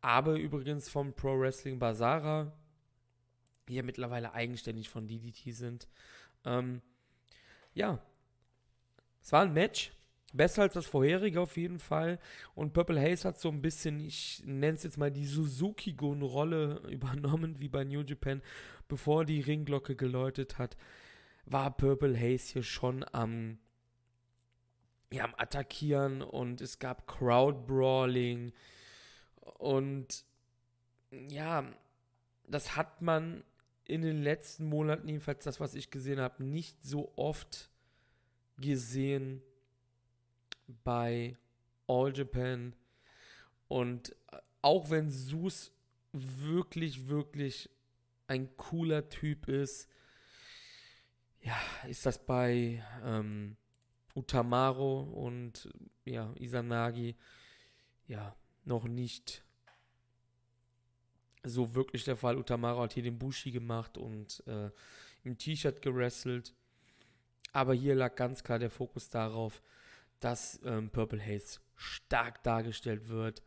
Aber 0.00 0.34
übrigens 0.34 0.88
vom 0.88 1.14
Pro 1.14 1.38
Wrestling 1.40 1.78
Basara, 1.78 2.52
die 3.68 3.74
ja 3.74 3.82
mittlerweile 3.82 4.32
eigenständig 4.34 4.88
von 4.88 5.08
DDT 5.08 5.54
sind. 5.54 5.88
Ähm, 6.44 6.80
ja, 7.74 7.98
es 9.22 9.32
war 9.32 9.42
ein 9.42 9.52
Match. 9.52 9.92
Besser 10.32 10.62
als 10.62 10.74
das 10.74 10.86
vorherige 10.86 11.40
auf 11.40 11.56
jeden 11.56 11.78
Fall. 11.78 12.18
Und 12.54 12.72
Purple 12.72 13.00
Haze 13.00 13.28
hat 13.28 13.38
so 13.38 13.48
ein 13.48 13.62
bisschen, 13.62 14.00
ich 14.00 14.42
nenne 14.44 14.76
es 14.76 14.82
jetzt 14.82 14.98
mal 14.98 15.10
die 15.10 15.24
Suzuki-Gun-Rolle 15.24 16.82
übernommen, 16.90 17.60
wie 17.60 17.68
bei 17.68 17.84
New 17.84 18.02
Japan. 18.02 18.42
Bevor 18.88 19.24
die 19.24 19.40
Ringglocke 19.40 19.96
geläutet 19.96 20.58
hat, 20.58 20.76
war 21.44 21.76
Purple 21.76 22.16
Haze 22.16 22.54
hier 22.54 22.62
schon 22.62 23.04
am, 23.12 23.58
ja, 25.12 25.24
am 25.24 25.34
Attackieren 25.36 26.22
und 26.22 26.60
es 26.60 26.78
gab 26.78 27.06
Crowd-Brawling. 27.06 28.52
Und 29.58 30.24
ja, 31.10 31.64
das 32.48 32.76
hat 32.76 33.00
man 33.00 33.44
in 33.84 34.02
den 34.02 34.22
letzten 34.22 34.68
Monaten, 34.68 35.08
jedenfalls 35.08 35.44
das, 35.44 35.60
was 35.60 35.74
ich 35.74 35.90
gesehen 35.90 36.20
habe, 36.20 36.42
nicht 36.42 36.82
so 36.84 37.12
oft 37.16 37.70
gesehen 38.58 39.42
bei 40.84 41.36
All 41.86 42.16
Japan. 42.16 42.74
Und 43.68 44.14
auch 44.62 44.90
wenn 44.90 45.10
Sus 45.10 45.72
wirklich, 46.12 47.08
wirklich 47.08 47.70
ein 48.26 48.56
cooler 48.56 49.08
Typ 49.08 49.48
ist, 49.48 49.88
ja, 51.40 51.56
ist 51.88 52.04
das 52.06 52.24
bei 52.24 52.82
ähm, 53.04 53.56
Utamaro 54.14 55.02
und 55.02 55.68
ja, 56.04 56.32
Isanagi 56.40 57.14
ja 58.08 58.34
noch 58.64 58.88
nicht 58.88 59.44
so 61.44 61.74
wirklich 61.74 62.04
der 62.04 62.16
Fall. 62.16 62.36
Utamaro 62.36 62.82
hat 62.82 62.94
hier 62.94 63.04
den 63.04 63.18
Bushi 63.18 63.52
gemacht 63.52 63.96
und 63.96 64.42
äh, 64.48 64.70
im 65.22 65.38
T-Shirt 65.38 65.82
gerestelt. 65.82 66.54
Aber 67.52 67.74
hier 67.74 67.94
lag 67.94 68.16
ganz 68.16 68.42
klar 68.42 68.58
der 68.58 68.70
Fokus 68.70 69.08
darauf, 69.08 69.62
dass 70.20 70.60
ähm, 70.64 70.90
Purple 70.90 71.20
Haze 71.24 71.60
stark 71.74 72.42
dargestellt 72.42 73.08
wird 73.08 73.42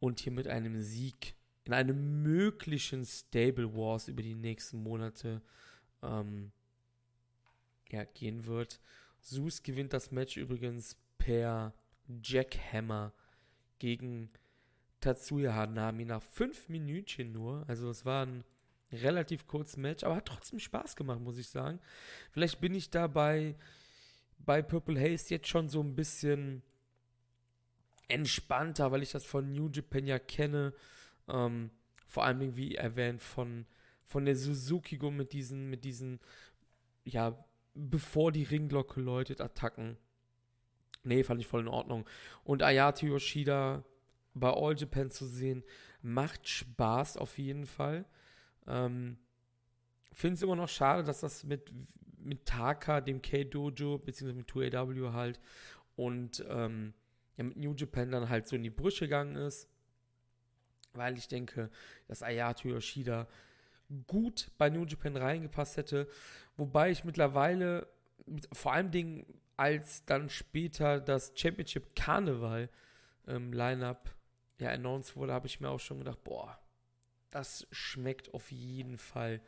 und 0.00 0.20
hier 0.20 0.32
mit 0.32 0.48
einem 0.48 0.80
Sieg 0.80 1.34
in 1.64 1.72
einem 1.72 2.22
möglichen 2.22 3.04
Stable 3.04 3.74
Wars 3.74 4.08
über 4.08 4.22
die 4.22 4.34
nächsten 4.34 4.82
Monate 4.82 5.42
ähm, 6.02 6.50
ja, 7.90 8.04
gehen 8.04 8.46
wird. 8.46 8.80
Zeus 9.20 9.62
gewinnt 9.62 9.92
das 9.92 10.10
Match 10.10 10.36
übrigens 10.36 10.96
per 11.18 11.72
Jackhammer 12.22 13.12
gegen 13.78 14.30
Tatsuya 15.00 15.54
Hanami 15.54 16.04
nach 16.04 16.22
fünf 16.22 16.68
Minütchen 16.68 17.32
nur. 17.32 17.64
Also 17.68 17.90
es 17.90 18.04
war 18.04 18.26
ein 18.26 18.44
relativ 18.90 19.46
kurzes 19.46 19.76
Match, 19.76 20.04
aber 20.04 20.16
hat 20.16 20.26
trotzdem 20.26 20.58
Spaß 20.58 20.96
gemacht, 20.96 21.20
muss 21.20 21.38
ich 21.38 21.48
sagen. 21.48 21.80
Vielleicht 22.30 22.60
bin 22.60 22.74
ich 22.74 22.90
dabei 22.90 23.56
bei 24.44 24.62
Purple 24.62 25.00
Haze 25.00 25.34
jetzt 25.34 25.48
schon 25.48 25.68
so 25.68 25.80
ein 25.80 25.94
bisschen 25.94 26.62
entspannter, 28.08 28.92
weil 28.92 29.02
ich 29.02 29.12
das 29.12 29.24
von 29.24 29.52
New 29.52 29.68
Japan 29.68 30.06
ja 30.06 30.18
kenne. 30.18 30.74
Ähm, 31.28 31.70
vor 32.06 32.24
allem, 32.24 32.56
wie 32.56 32.74
erwähnt, 32.74 33.22
von, 33.22 33.66
von 34.04 34.24
der 34.24 34.36
Suzuki 34.36 34.98
Go 34.98 35.10
mit 35.10 35.32
diesen, 35.32 35.70
mit 35.70 35.84
diesen, 35.84 36.20
ja, 37.04 37.42
bevor 37.74 38.32
die 38.32 38.42
Ringglocke 38.42 39.00
läutet, 39.00 39.40
Attacken. 39.40 39.96
Nee, 41.04 41.24
fand 41.24 41.40
ich 41.40 41.46
voll 41.46 41.62
in 41.62 41.68
Ordnung. 41.68 42.06
Und 42.44 42.62
Ayati 42.62 43.06
Yoshida 43.06 43.84
bei 44.34 44.50
All 44.50 44.76
Japan 44.76 45.10
zu 45.10 45.26
sehen, 45.26 45.64
macht 46.00 46.48
Spaß 46.48 47.16
auf 47.16 47.38
jeden 47.38 47.66
Fall. 47.66 48.04
Ähm, 48.66 49.18
Finde 50.12 50.34
es 50.34 50.42
immer 50.42 50.56
noch 50.56 50.68
schade, 50.68 51.04
dass 51.04 51.20
das 51.20 51.44
mit, 51.44 51.72
mit 52.24 52.46
Taka, 52.46 53.00
dem 53.00 53.22
K-Dojo, 53.22 53.98
beziehungsweise 53.98 54.38
mit 54.38 54.50
2AW 54.50 55.12
halt 55.12 55.40
und 55.96 56.44
ähm, 56.48 56.94
ja, 57.36 57.44
mit 57.44 57.56
New 57.56 57.74
Japan 57.74 58.10
dann 58.10 58.28
halt 58.28 58.48
so 58.48 58.56
in 58.56 58.62
die 58.62 58.70
Brüche 58.70 59.06
gegangen 59.06 59.36
ist. 59.36 59.68
Weil 60.94 61.16
ich 61.16 61.28
denke, 61.28 61.70
dass 62.06 62.22
Ayato 62.22 62.68
Yoshida 62.68 63.26
gut 64.06 64.50
bei 64.58 64.70
New 64.70 64.84
Japan 64.84 65.16
reingepasst 65.16 65.76
hätte. 65.76 66.08
Wobei 66.56 66.90
ich 66.90 67.04
mittlerweile, 67.04 67.86
vor 68.52 68.72
allem 68.72 68.90
Dingen, 68.90 69.26
als 69.56 70.04
dann 70.04 70.28
später 70.28 71.00
das 71.00 71.32
Championship 71.34 71.94
Karneval 71.94 72.68
ähm, 73.26 73.52
Lineup 73.52 74.14
ja 74.60 74.70
announced 74.70 75.16
wurde, 75.16 75.32
habe 75.32 75.46
ich 75.46 75.60
mir 75.60 75.70
auch 75.70 75.80
schon 75.80 75.98
gedacht, 75.98 76.22
boah, 76.24 76.58
das 77.30 77.66
schmeckt 77.70 78.32
auf 78.34 78.50
jeden 78.50 78.98
Fall, 78.98 79.40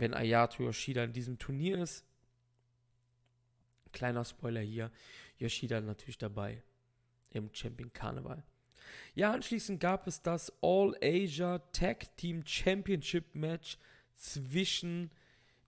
wenn 0.00 0.14
Ayato 0.14 0.62
Yoshida 0.62 1.04
in 1.04 1.12
diesem 1.12 1.38
Turnier 1.38 1.78
ist. 1.78 2.04
Kleiner 3.92 4.24
Spoiler 4.24 4.62
hier, 4.62 4.90
Yoshida 5.38 5.80
natürlich 5.80 6.18
dabei 6.18 6.62
im 7.30 7.50
Champion 7.52 7.92
Karneval. 7.92 8.42
Ja, 9.14 9.32
anschließend 9.32 9.78
gab 9.78 10.06
es 10.06 10.22
das 10.22 10.52
All 10.62 10.96
Asia 11.02 11.58
Tag 11.72 12.16
Team 12.16 12.44
Championship 12.46 13.34
Match 13.34 13.78
zwischen 14.16 15.10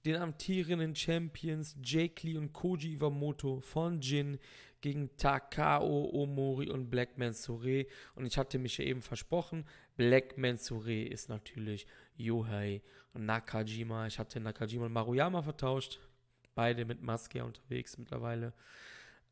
den 0.05 0.17
amtierenden 0.17 0.97
Champions 0.97 1.77
Jake 1.83 2.27
Lee 2.27 2.37
und 2.37 2.53
Koji 2.53 2.95
Iwamoto 2.95 3.61
von 3.61 4.01
Jin 4.01 4.39
gegen 4.81 5.17
Takao 5.17 6.11
Omori 6.11 6.71
und 6.71 6.91
Blackman 6.91 7.35
Sore. 7.35 7.87
Und 8.15 8.27
ich 8.27 8.37
hatte 8.39 8.59
mich 8.59 8.79
ja 8.79 8.85
eben 8.85 9.03
versprochen, 9.03 9.65
Blackman 9.97 10.57
Sore 10.57 11.03
ist 11.03 11.29
natürlich 11.29 11.87
Yohei 12.17 12.83
Nakajima. 13.15 14.07
Ich 14.07 14.19
hatte 14.19 14.41
Nakajima 14.41 14.87
und 14.87 14.93
Maruyama 14.93 15.43
vertauscht. 15.43 15.99
Beide 16.55 16.85
mit 16.85 17.03
Maske 17.03 17.45
unterwegs 17.45 17.99
mittlerweile. 17.99 18.53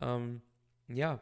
Ähm, 0.01 0.43
ja. 0.89 1.21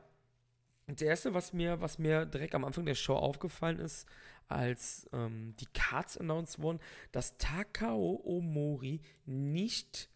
Der 0.87 1.09
erste, 1.09 1.35
was 1.35 1.53
mir, 1.53 1.81
was 1.81 1.99
mir 1.99 2.25
direkt 2.25 2.55
am 2.55 2.65
Anfang 2.65 2.87
der 2.87 2.95
Show 2.95 3.17
aufgefallen 3.17 3.79
ist, 3.79 4.09
als 4.49 5.07
ähm, 5.13 5.55
die 5.61 5.67
Cards 5.67 6.17
announced 6.17 6.61
wurden, 6.61 6.81
dass 7.13 7.37
Takao 7.37 8.23
Omori 8.25 9.03
nicht 9.27 10.09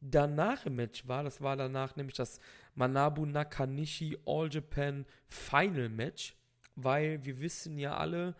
danach 0.00 0.66
im 0.66 0.76
Match 0.76 1.08
war. 1.08 1.24
Das 1.24 1.40
war 1.40 1.56
danach 1.56 1.96
nämlich 1.96 2.16
das 2.16 2.38
Manabu 2.74 3.26
Nakanishi 3.26 4.16
All 4.24 4.48
Japan 4.50 5.04
Final 5.28 5.88
Match, 5.88 6.36
weil 6.76 7.24
wir 7.24 7.40
wissen 7.40 7.78
ja 7.78 7.96
alle, 7.96 8.36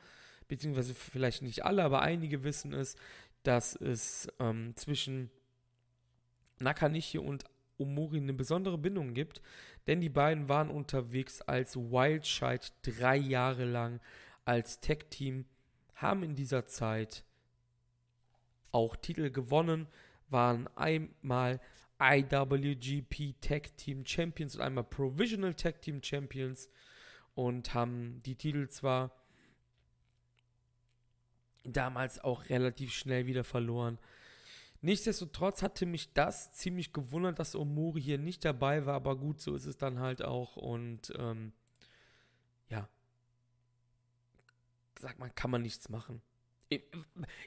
beziehungsweise 0.49 0.95
vielleicht 0.95 1.43
nicht 1.43 1.65
alle, 1.65 1.85
aber 1.85 2.03
einige 2.03 2.43
wissen 2.43 2.73
es, 2.73 2.97
dass 3.43 3.77
es 3.77 4.29
ähm, 4.41 4.75
zwischen 4.77 5.31
Nakanishi 6.59 7.19
und 7.19 7.45
Omori 7.79 8.19
eine 8.19 8.33
besondere 8.33 8.77
Bindung 8.77 9.15
gibt, 9.15 9.41
denn 9.87 10.01
die 10.01 10.09
beiden 10.09 10.49
waren 10.49 10.69
unterwegs 10.69 11.41
als 11.43 11.77
Wildchild 11.77 12.73
drei 12.83 13.17
Jahre 13.17 13.65
lang 13.65 14.01
als 14.45 14.81
Tech-Team, 14.81 15.45
haben 15.95 16.23
in 16.23 16.35
dieser 16.35 16.67
Zeit 16.67 17.25
auch 18.73 18.97
Titel 18.97 19.31
gewonnen, 19.31 19.87
waren 20.29 20.69
einmal 20.77 21.61
IWGP 22.01 23.35
Tag 23.41 23.77
Team 23.77 24.07
Champions 24.07 24.55
und 24.55 24.63
einmal 24.63 24.85
Provisional 24.85 25.55
Tag 25.55 25.81
Team 25.83 26.03
Champions 26.03 26.69
und 27.35 27.75
haben 27.75 28.21
die 28.25 28.37
Titel 28.37 28.69
zwar 28.69 29.11
damals 31.65 32.23
auch 32.23 32.49
relativ 32.49 32.93
schnell 32.93 33.27
wieder 33.27 33.45
verloren. 33.45 33.99
Nichtsdestotrotz 34.81 35.63
hatte 35.63 35.87
mich 35.87 36.13
das 36.13 36.53
ziemlich 36.53 36.93
gewundert, 36.93 37.39
dass 37.39 37.57
Omori 37.57 38.01
hier 38.01 38.19
nicht 38.19 38.45
dabei 38.45 38.87
war, 38.87 38.95
aber 38.95 39.17
gut, 39.17 39.41
so 39.41 39.55
ist 39.57 39.67
es 39.67 39.77
dann 39.77 39.99
halt 39.99 40.23
auch 40.23 40.57
und 40.57 41.13
ähm, 41.19 41.53
ja, 42.71 42.89
sag 45.01 45.19
mal, 45.19 45.31
kann 45.31 45.51
man 45.51 45.63
nichts 45.63 45.89
machen. 45.89 46.23
Ich, 46.69 46.83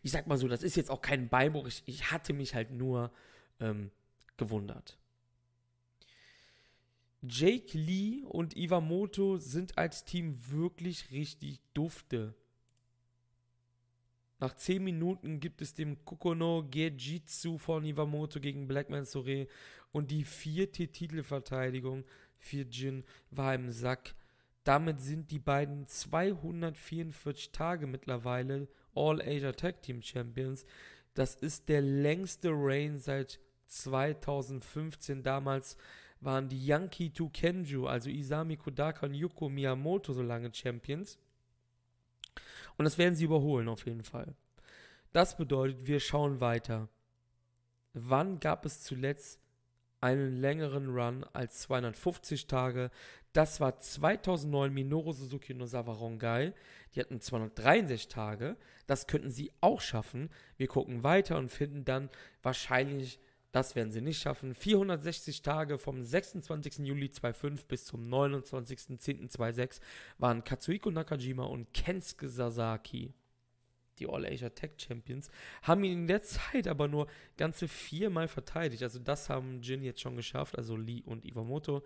ich, 0.03 0.11
sag 0.11 0.27
mal 0.27 0.37
so, 0.37 0.47
das 0.47 0.63
ist 0.63 0.75
jetzt 0.75 0.89
auch 0.89 1.01
kein 1.01 1.29
Beinbruch, 1.29 1.67
ich, 1.67 1.83
ich 1.85 2.11
hatte 2.11 2.33
mich 2.33 2.53
halt 2.53 2.71
nur 2.71 3.11
ähm, 3.61 3.91
gewundert. 4.35 4.97
Jake 7.21 7.77
Lee 7.77 8.23
und 8.25 8.57
Iwamoto 8.57 9.37
sind 9.37 9.77
als 9.77 10.03
Team 10.03 10.39
wirklich 10.49 11.11
richtig 11.11 11.61
dufte. 11.73 12.33
Nach 14.41 14.55
10 14.55 14.83
Minuten 14.83 15.39
gibt 15.39 15.61
es 15.61 15.75
den 15.75 16.03
Kokono 16.03 16.67
Gejitsu 16.67 17.59
von 17.59 17.85
Iwamoto 17.85 18.39
gegen 18.39 18.67
Blackman 18.67 19.05
Sore 19.05 19.47
und 19.91 20.09
die 20.09 20.23
vierte 20.23 20.87
Titelverteidigung 20.87 22.05
für 22.39 22.63
Jin 22.63 23.03
war 23.29 23.53
im 23.53 23.69
Sack. 23.69 24.15
Damit 24.63 24.99
sind 24.99 25.29
die 25.29 25.37
beiden 25.37 25.85
244 25.85 27.51
Tage 27.51 27.85
mittlerweile 27.85 28.67
All 28.95 29.21
Asia 29.21 29.51
Tag 29.51 29.83
Team 29.83 30.01
Champions. 30.01 30.65
Das 31.13 31.35
ist 31.35 31.69
der 31.69 31.81
längste 31.81 32.49
Reign 32.51 32.97
seit 32.97 33.39
2015. 33.67 35.21
Damals 35.21 35.77
waren 36.19 36.49
die 36.49 36.65
Yankee 36.65 37.11
to 37.11 37.29
Kenju, 37.29 37.85
also 37.85 38.09
Isami 38.09 38.57
Kodaka 38.57 39.05
und 39.05 39.13
Yuko 39.13 39.49
Miyamoto 39.49 40.13
so 40.13 40.23
lange 40.23 40.51
Champions. 40.51 41.19
Und 42.77 42.85
das 42.85 42.97
werden 42.97 43.15
sie 43.15 43.25
überholen 43.25 43.69
auf 43.69 43.85
jeden 43.85 44.03
Fall. 44.03 44.33
Das 45.13 45.37
bedeutet, 45.37 45.87
wir 45.87 45.99
schauen 45.99 46.39
weiter. 46.39 46.87
Wann 47.93 48.39
gab 48.39 48.65
es 48.65 48.81
zuletzt 48.81 49.39
einen 49.99 50.39
längeren 50.39 50.89
Run 50.89 51.25
als 51.33 51.59
250 51.61 52.47
Tage? 52.47 52.89
Das 53.33 53.59
war 53.59 53.79
2009 53.79 54.73
Minoru 54.73 55.11
Suzuki 55.11 55.53
und 55.53 55.61
Osawa 55.61 55.93
Rongai. 55.93 56.53
Die 56.93 56.99
hatten 56.99 57.21
263 57.21 58.07
Tage. 58.07 58.57
Das 58.87 59.07
könnten 59.07 59.29
sie 59.29 59.51
auch 59.61 59.81
schaffen. 59.81 60.29
Wir 60.57 60.67
gucken 60.67 61.03
weiter 61.03 61.37
und 61.37 61.49
finden 61.49 61.85
dann 61.85 62.09
wahrscheinlich 62.41 63.19
das 63.51 63.75
werden 63.75 63.91
sie 63.91 64.01
nicht 64.01 64.21
schaffen. 64.21 64.55
460 64.55 65.41
Tage 65.41 65.77
vom 65.77 66.03
26. 66.03 66.79
Juli 66.79 67.11
2005 67.11 67.65
bis 67.65 67.85
zum 67.85 68.07
29.10.2006 68.07 69.81
waren 70.17 70.43
Katsuhiko 70.43 70.89
Nakajima 70.89 71.43
und 71.43 71.73
Kensuke 71.73 72.29
Sasaki, 72.29 73.13
die 73.99 74.07
All 74.07 74.25
Asia 74.25 74.49
Tech 74.49 74.71
Champions, 74.77 75.29
haben 75.63 75.83
ihn 75.83 75.93
in 75.93 76.07
der 76.07 76.23
Zeit 76.23 76.67
aber 76.67 76.87
nur 76.87 77.07
ganze 77.35 77.67
viermal 77.67 78.29
verteidigt. 78.29 78.83
Also 78.83 78.99
das 78.99 79.29
haben 79.29 79.61
Jin 79.61 79.83
jetzt 79.83 79.99
schon 80.01 80.15
geschafft, 80.15 80.57
also 80.57 80.77
Lee 80.77 81.03
und 81.05 81.25
Iwamoto. 81.25 81.83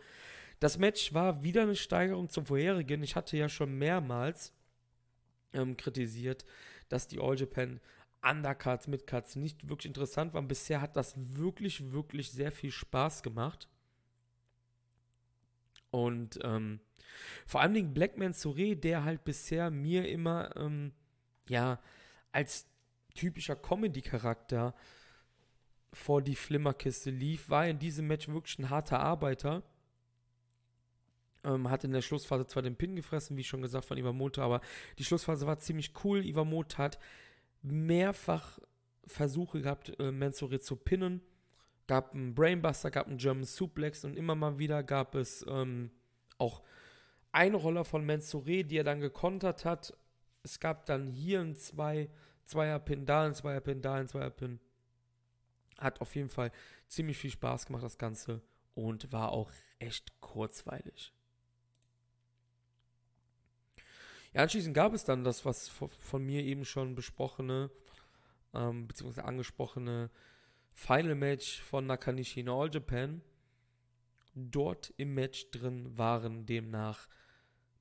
Das 0.60 0.78
Match 0.78 1.14
war 1.14 1.44
wieder 1.44 1.64
eine 1.64 1.76
Steigerung 1.76 2.30
zum 2.30 2.46
vorherigen. 2.46 3.04
Ich 3.04 3.16
hatte 3.16 3.38
ja 3.38 3.50
schon 3.50 3.78
mehrmals 3.78 4.54
ähm, 5.54 5.76
kritisiert, 5.76 6.46
dass 6.90 7.08
die 7.08 7.20
All 7.20 7.38
Japan 7.38 7.82
Undercuts, 8.30 8.88
Midcuts 8.88 9.36
nicht 9.36 9.70
wirklich 9.70 9.88
interessant 9.88 10.34
waren. 10.34 10.48
Bisher 10.48 10.82
hat 10.82 10.96
das 10.96 11.14
wirklich, 11.38 11.92
wirklich 11.92 12.32
sehr 12.32 12.52
viel 12.52 12.72
Spaß 12.72 13.24
gemacht. 13.24 13.70
Und 15.92 16.40
ähm, 16.44 16.80
vor 17.46 17.62
allem 17.62 17.74
den 17.74 17.94
Blackman 17.94 18.34
Souré, 18.34 18.76
der 18.76 19.04
halt 19.04 19.24
bisher 19.24 19.70
mir 19.70 20.10
immer, 20.10 20.56
ähm, 20.58 20.92
ja, 21.48 21.80
als 22.32 22.68
typischer 23.14 23.56
Comedy-Charakter 23.56 24.76
vor 25.94 26.22
die 26.22 26.36
Flimmerkiste 26.36 27.12
lief, 27.12 27.50
war 27.50 27.68
in 27.68 27.80
diesem 27.80 28.08
Match 28.08 28.28
wirklich 28.28 28.60
ein 28.60 28.70
harter 28.70 29.00
Arbeiter. 29.00 29.64
Ähm, 31.46 31.70
hat 31.70 31.84
in 31.84 31.94
der 31.94 32.02
Schlussphase 32.02 32.48
zwar 32.48 32.64
den 32.64 32.76
Pin 32.76 32.96
gefressen, 32.96 33.38
wie 33.38 33.44
schon 33.44 33.62
gesagt 33.62 33.86
von 33.86 33.98
Iwamoto, 33.98 34.42
aber 34.42 34.62
die 34.98 35.06
Schlussphase 35.06 35.48
war 35.48 35.60
ziemlich 35.60 35.94
cool. 36.04 36.26
Iwamoto 36.26 36.78
hat 36.80 37.00
mehrfach 37.72 38.60
Versuche 39.08 39.62
gehabt, 39.62 39.94
äh, 40.00 40.12
Mensore 40.12 40.60
zu 40.60 40.76
pinnen. 40.76 41.22
Gab 41.88 42.14
einen 42.14 42.34
Brainbuster, 42.34 42.90
gab 42.90 43.08
einen 43.08 43.18
German 43.18 43.44
Suplex 43.44 44.04
und 44.04 44.18
immer 44.18 44.34
mal 44.36 44.58
wieder 44.58 44.82
gab 44.82 45.14
es 45.14 45.46
ähm, 45.48 45.92
auch 46.38 46.64
Einroller 47.32 47.86
von 47.86 48.06
Mensore, 48.06 48.64
die 48.64 48.78
er 48.78 48.84
dann 48.84 49.02
gekontert 49.02 49.66
hat. 49.66 49.96
Es 50.42 50.60
gab 50.60 50.86
dann 50.86 51.08
hier 51.08 51.42
ein 51.42 51.56
zwei, 51.56 52.10
Zweier-Pin, 52.46 53.06
da 53.06 53.26
ein 53.26 53.36
Zweier-Pin, 53.36 53.82
da 53.82 53.96
ein 53.96 54.08
Zweier-Pin. 54.08 54.60
Hat 55.78 56.02
auf 56.02 56.16
jeden 56.16 56.30
Fall 56.30 56.52
ziemlich 56.88 57.18
viel 57.18 57.32
Spaß 57.32 57.66
gemacht, 57.66 57.84
das 57.84 57.98
Ganze. 57.98 58.42
Und 58.74 59.12
war 59.12 59.32
auch 59.32 59.52
echt 59.80 60.20
kurzweilig. 60.22 61.15
Ja, 64.36 64.42
anschließend 64.42 64.74
gab 64.74 64.94
es 64.94 65.06
dann 65.06 65.24
das, 65.24 65.46
was 65.46 65.70
von 65.70 66.26
mir 66.26 66.44
eben 66.44 66.66
schon 66.66 66.94
besprochene, 66.94 67.72
ähm, 68.54 68.86
beziehungsweise 68.86 69.26
angesprochene 69.26 70.10
Final 70.74 71.16
Match 71.16 71.62
von 71.62 71.86
Nakanishi 71.86 72.42
in 72.42 72.50
All 72.50 72.70
Japan. 72.70 73.22
dort 74.34 74.94
im 74.98 75.14
Match 75.14 75.50
drin 75.52 75.98
waren 75.98 76.46
demnach 76.46 77.08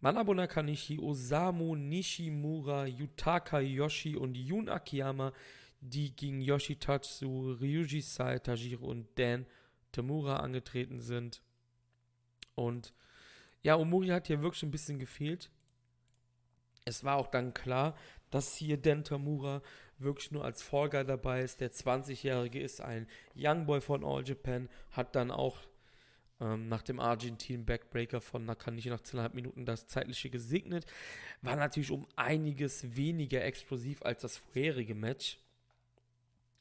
Manabu 0.01 0.33
Nakanishi, 0.33 1.01
Osamu 1.01 1.75
Nishimura, 1.75 2.87
Yutaka 2.87 3.59
Yoshi 3.59 4.17
und 4.17 4.37
Yun 4.37 4.69
Akiyama, 4.69 5.33
die 5.81 6.15
gegen 6.15 6.41
Yoshitatsu, 6.41 7.55
Ryuji 7.55 8.01
Sai, 8.01 8.39
Tajiro 8.39 8.87
und 8.87 9.09
Dan 9.19 9.45
Tamura 9.91 10.37
angetreten 10.37 11.01
sind. 11.01 11.43
Und 12.55 12.95
ja, 13.65 13.75
Omori 13.75 14.09
hat 14.09 14.29
hier 14.29 14.41
wirklich 14.41 14.63
ein 14.63 14.71
bisschen 14.71 15.01
gefehlt. 15.01 15.51
Es 16.85 17.05
war 17.05 17.17
auch 17.17 17.29
dann 17.29 17.55
klar, 17.55 17.97
dass 18.31 18.57
hier 18.57 18.77
Dan 18.77 19.05
Tamura 19.05 19.63
wirklich 19.99 20.31
nur 20.31 20.45
als 20.45 20.63
Fall 20.63 20.89
dabei 20.91 21.43
ist. 21.43 21.61
Der 21.61 21.73
20-Jährige 21.73 22.61
ist 22.61 22.81
ein 22.81 23.07
Youngboy 23.37 23.81
von 23.81 24.05
All 24.05 24.27
Japan, 24.27 24.69
hat 24.91 25.15
dann 25.15 25.31
auch 25.31 25.59
ähm, 26.41 26.69
nach 26.69 26.83
dem 26.83 27.01
Argentin 27.01 27.65
Backbreaker 27.65 28.21
von 28.21 28.45
Nakanishi 28.45 28.91
nach 28.91 29.01
10,5 29.01 29.35
Minuten 29.35 29.65
das 29.65 29.87
zeitliche 29.87 30.31
gesegnet. 30.31 30.85
War 31.43 31.57
natürlich 31.57 31.91
um 31.91 32.07
einiges 32.17 32.97
weniger 32.97 33.43
explosiv 33.45 34.03
als 34.03 34.23
das 34.23 34.37
vorherige 34.37 34.95
Match. 34.95 35.39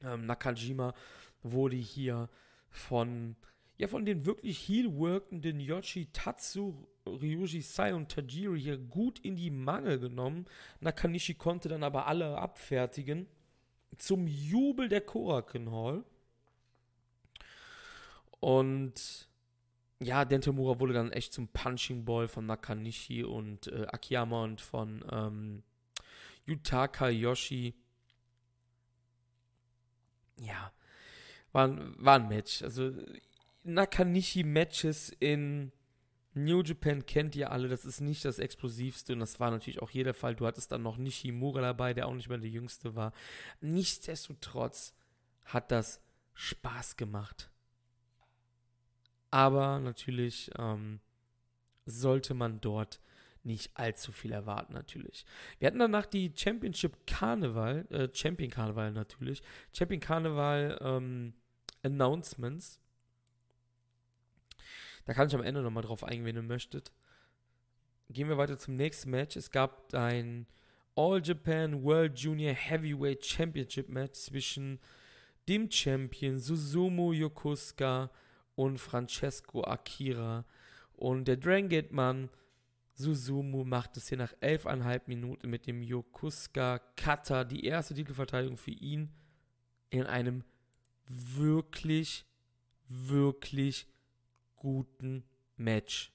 Ähm, 0.04 0.26
Nakajima 0.26 0.94
wurde 1.42 1.76
hier 1.76 2.30
von, 2.70 3.36
ja, 3.78 3.88
von 3.88 4.06
den 4.06 4.26
wirklich 4.26 4.68
heel-workenden 4.68 5.60
Yoshi 5.60 6.08
Tatsu, 6.14 6.88
Ryuji 7.06 7.62
Sai 7.62 7.94
und 7.94 8.10
Tajiri 8.10 8.62
hier 8.62 8.78
gut 8.78 9.20
in 9.20 9.36
die 9.36 9.50
Mangel 9.50 10.00
genommen. 10.00 10.46
Nakanishi 10.80 11.34
konnte 11.34 11.70
dann 11.70 11.84
aber 11.84 12.08
alle 12.08 12.38
abfertigen. 12.38 13.28
Zum 13.98 14.28
Jubel 14.28 14.90
der 14.90 15.02
Korakin 15.02 15.72
Hall. 15.72 16.04
Und 18.40 19.28
ja, 20.00 20.26
Dentomura 20.26 20.80
wurde 20.80 20.94
dann 20.94 21.12
echt 21.12 21.34
zum 21.34 21.48
Punching 21.48 22.06
Ball 22.06 22.28
von 22.28 22.46
Nakanishi 22.46 23.24
und 23.24 23.68
äh, 23.68 23.88
Akiyama 23.88 24.44
und 24.44 24.62
von 24.62 25.04
ähm, 25.12 25.64
Yutaka 26.46 27.10
Yoshi. 27.10 27.74
Ja, 30.40 30.72
war, 31.54 31.70
war 32.04 32.16
ein 32.16 32.28
Match. 32.28 32.62
Also 32.64 32.92
Nakanishi-Matches 33.64 35.16
in 35.20 35.72
New 36.36 36.62
Japan 36.64 37.06
kennt 37.06 37.36
ihr 37.36 37.52
alle, 37.52 37.68
das 37.68 37.86
ist 37.86 38.02
nicht 38.02 38.26
das 38.26 38.40
explosivste 38.40 39.14
und 39.14 39.20
das 39.20 39.40
war 39.40 39.52
natürlich 39.52 39.82
auch 39.82 39.90
hier 39.90 40.04
der 40.04 40.16
Fall. 40.16 40.36
Du 40.36 40.48
hattest 40.48 40.72
dann 40.72 40.82
noch 40.82 40.98
Nishimura 40.98 41.62
dabei, 41.62 41.94
der 41.94 42.08
auch 42.08 42.14
nicht 42.14 42.28
mehr 42.28 42.40
der 42.40 42.50
jüngste 42.50 42.96
war. 42.96 43.14
Nichtsdestotrotz 43.62 44.96
hat 45.46 45.72
das 45.72 46.02
Spaß 46.34 46.98
gemacht. 46.98 47.52
Aber 49.30 49.80
natürlich 49.80 50.52
ähm, 50.58 51.00
sollte 51.86 52.34
man 52.34 52.62
dort 52.62 53.00
nicht 53.44 53.76
allzu 53.78 54.12
viel 54.12 54.32
erwarten, 54.32 54.74
natürlich. 54.74 55.26
Wir 55.60 55.68
hatten 55.68 55.80
danach 55.80 56.06
die 56.06 56.32
Championship 56.36 57.06
Karneval, 57.06 57.86
äh, 57.90 58.10
Champion 58.14 58.50
Karneval 58.50 58.92
natürlich, 58.92 59.44
Champion 59.74 60.00
Karneval 60.00 60.80
ähm, 60.82 61.34
Announcements. 61.84 62.80
Da 65.06 65.14
kann 65.14 65.28
ich 65.28 65.36
am 65.36 65.44
Ende 65.44 65.62
nochmal 65.62 65.84
drauf 65.84 66.04
eingehen, 66.04 66.26
wenn 66.26 66.36
ihr 66.36 66.44
möchtet. 66.44 66.92
Gehen 68.10 68.30
wir 68.30 68.38
weiter 68.38 68.58
zum 68.58 68.76
nächsten 68.76 69.10
Match. 69.10 69.36
Es 69.36 69.52
gab 69.52 69.94
ein 69.94 70.48
All 70.96 71.22
Japan 71.24 71.84
World 71.84 72.18
Junior 72.20 72.54
Heavyweight 72.54 73.26
Championship 73.26 73.90
Match 73.90 74.20
zwischen 74.20 74.80
dem 75.48 75.70
Champion 75.70 76.40
Susumu 76.40 77.12
Yokosuka 77.12 78.12
und 78.56 78.78
Francesco 78.78 79.64
Akira. 79.64 80.46
Und 80.94 81.28
der 81.28 81.38
Dragon 81.38 81.70
Gate 81.70 81.92
Mann 81.92 82.30
Susumu 82.94 83.66
macht 83.66 83.98
es 83.98 84.10
hier 84.10 84.20
nach 84.20 84.34
11,5 84.34 85.02
Minuten 85.08 85.50
mit 85.50 85.66
dem 85.66 85.82
Yokusuka 85.82 86.80
Kata, 86.96 87.44
die 87.44 87.66
erste 87.66 87.96
Titelverteidigung 87.96 88.58
für 88.58 88.72
ihn, 88.72 89.10
in 89.90 90.04
einem 90.06 90.44
wirklich, 91.08 92.26
wirklich 92.88 93.88
guten 94.64 95.24
Match. 95.56 96.12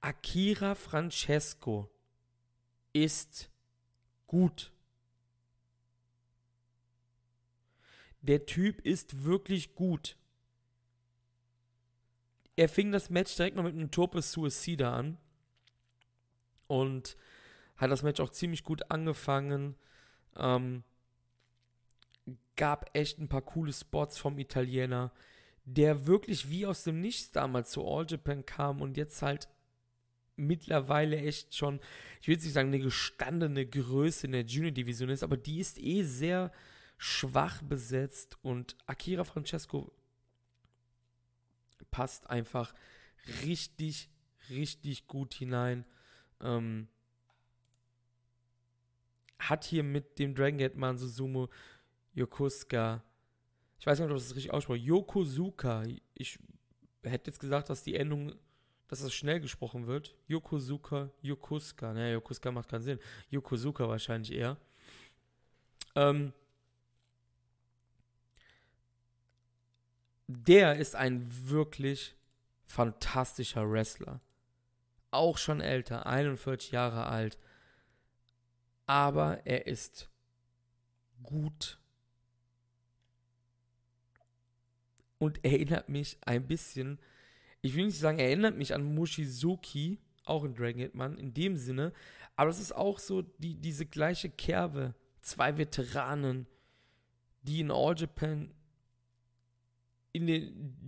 Akira 0.00 0.74
Francesco 0.74 1.88
ist 2.92 3.48
gut. 4.26 4.72
Der 8.22 8.46
Typ 8.46 8.80
ist 8.80 9.22
wirklich 9.22 9.76
gut 9.76 10.16
er 12.56 12.68
fing 12.68 12.92
das 12.92 13.10
Match 13.10 13.34
direkt 13.36 13.56
noch 13.56 13.64
mit 13.64 13.74
einem 13.74 13.90
Torpe 13.90 14.22
Suicida 14.22 14.94
an 14.94 15.18
und 16.66 17.16
hat 17.76 17.90
das 17.90 18.02
Match 18.02 18.20
auch 18.20 18.30
ziemlich 18.30 18.62
gut 18.62 18.90
angefangen. 18.90 19.76
Ähm, 20.36 20.84
gab 22.56 22.90
echt 22.96 23.18
ein 23.18 23.28
paar 23.28 23.42
coole 23.42 23.72
Spots 23.72 24.18
vom 24.18 24.38
Italiener, 24.38 25.12
der 25.64 26.06
wirklich 26.06 26.50
wie 26.50 26.66
aus 26.66 26.84
dem 26.84 27.00
Nichts 27.00 27.30
damals 27.30 27.70
zu 27.70 27.86
All 27.86 28.06
Japan 28.08 28.44
kam 28.44 28.80
und 28.80 28.96
jetzt 28.96 29.22
halt 29.22 29.48
mittlerweile 30.36 31.16
echt 31.16 31.54
schon, 31.54 31.80
ich 32.20 32.28
jetzt 32.28 32.44
nicht 32.44 32.52
sagen, 32.54 32.68
eine 32.68 32.80
gestandene 32.80 33.66
Größe 33.66 34.26
in 34.26 34.32
der 34.32 34.44
Junior-Division 34.44 35.10
ist, 35.10 35.22
aber 35.22 35.36
die 35.36 35.60
ist 35.60 35.78
eh 35.78 36.02
sehr 36.02 36.52
schwach 36.98 37.62
besetzt 37.62 38.38
und 38.42 38.76
Akira 38.86 39.24
Francesco 39.24 39.92
passt 41.90 42.28
einfach 42.30 42.74
richtig, 43.44 44.08
richtig 44.50 45.06
gut 45.06 45.34
hinein. 45.34 45.84
Ähm, 46.40 46.88
hat 49.38 49.64
hier 49.64 49.82
mit 49.82 50.18
dem 50.18 50.34
Dragon 50.34 50.58
Gate 50.58 50.76
Man 50.76 50.98
Susumu 50.98 51.48
Yokosuka, 52.14 53.02
ich 53.82 53.86
weiß 53.86 53.98
nicht, 53.98 54.08
ob 54.08 54.16
das 54.16 54.36
richtig 54.36 54.52
ausspricht, 54.52 54.84
Yokosuka. 54.84 55.82
Ich 56.14 56.38
hätte 57.02 57.32
jetzt 57.32 57.40
gesagt, 57.40 57.68
dass 57.68 57.82
die 57.82 57.96
Endung, 57.96 58.32
dass 58.86 59.02
das 59.02 59.12
schnell 59.12 59.40
gesprochen 59.40 59.88
wird. 59.88 60.14
Yokosuka, 60.28 61.10
Yokosuka. 61.20 61.92
Naja, 61.92 62.12
Yokosuka 62.12 62.52
macht 62.52 62.68
keinen 62.68 62.82
Sinn. 62.82 63.00
Yokosuka 63.30 63.88
wahrscheinlich 63.88 64.34
eher. 64.34 64.56
Ähm, 65.96 66.32
der 70.28 70.76
ist 70.76 70.94
ein 70.94 71.26
wirklich 71.50 72.14
fantastischer 72.64 73.68
Wrestler. 73.68 74.20
Auch 75.10 75.38
schon 75.38 75.60
älter, 75.60 76.06
41 76.06 76.70
Jahre 76.70 77.06
alt. 77.06 77.36
Aber 78.86 79.44
er 79.44 79.66
ist 79.66 80.08
gut. 81.24 81.81
Und 85.22 85.44
erinnert 85.44 85.88
mich 85.88 86.18
ein 86.22 86.48
bisschen, 86.48 86.98
ich 87.60 87.76
will 87.76 87.86
nicht 87.86 87.98
sagen, 88.00 88.18
er 88.18 88.26
erinnert 88.26 88.56
mich 88.56 88.74
an 88.74 88.82
Mushizuki, 88.82 90.00
auch 90.24 90.42
in 90.42 90.52
Dragon 90.52 90.78
Gate 90.78 90.96
Man, 90.96 91.16
in 91.16 91.32
dem 91.32 91.56
Sinne. 91.56 91.92
Aber 92.34 92.50
es 92.50 92.58
ist 92.58 92.74
auch 92.74 92.98
so 92.98 93.22
die, 93.22 93.54
diese 93.54 93.86
gleiche 93.86 94.30
Kerbe. 94.30 94.96
Zwei 95.20 95.56
Veteranen, 95.56 96.48
die 97.42 97.60
in 97.60 97.70
All 97.70 97.94
Japan 97.96 98.52
in 100.10 100.26
der 100.26 100.40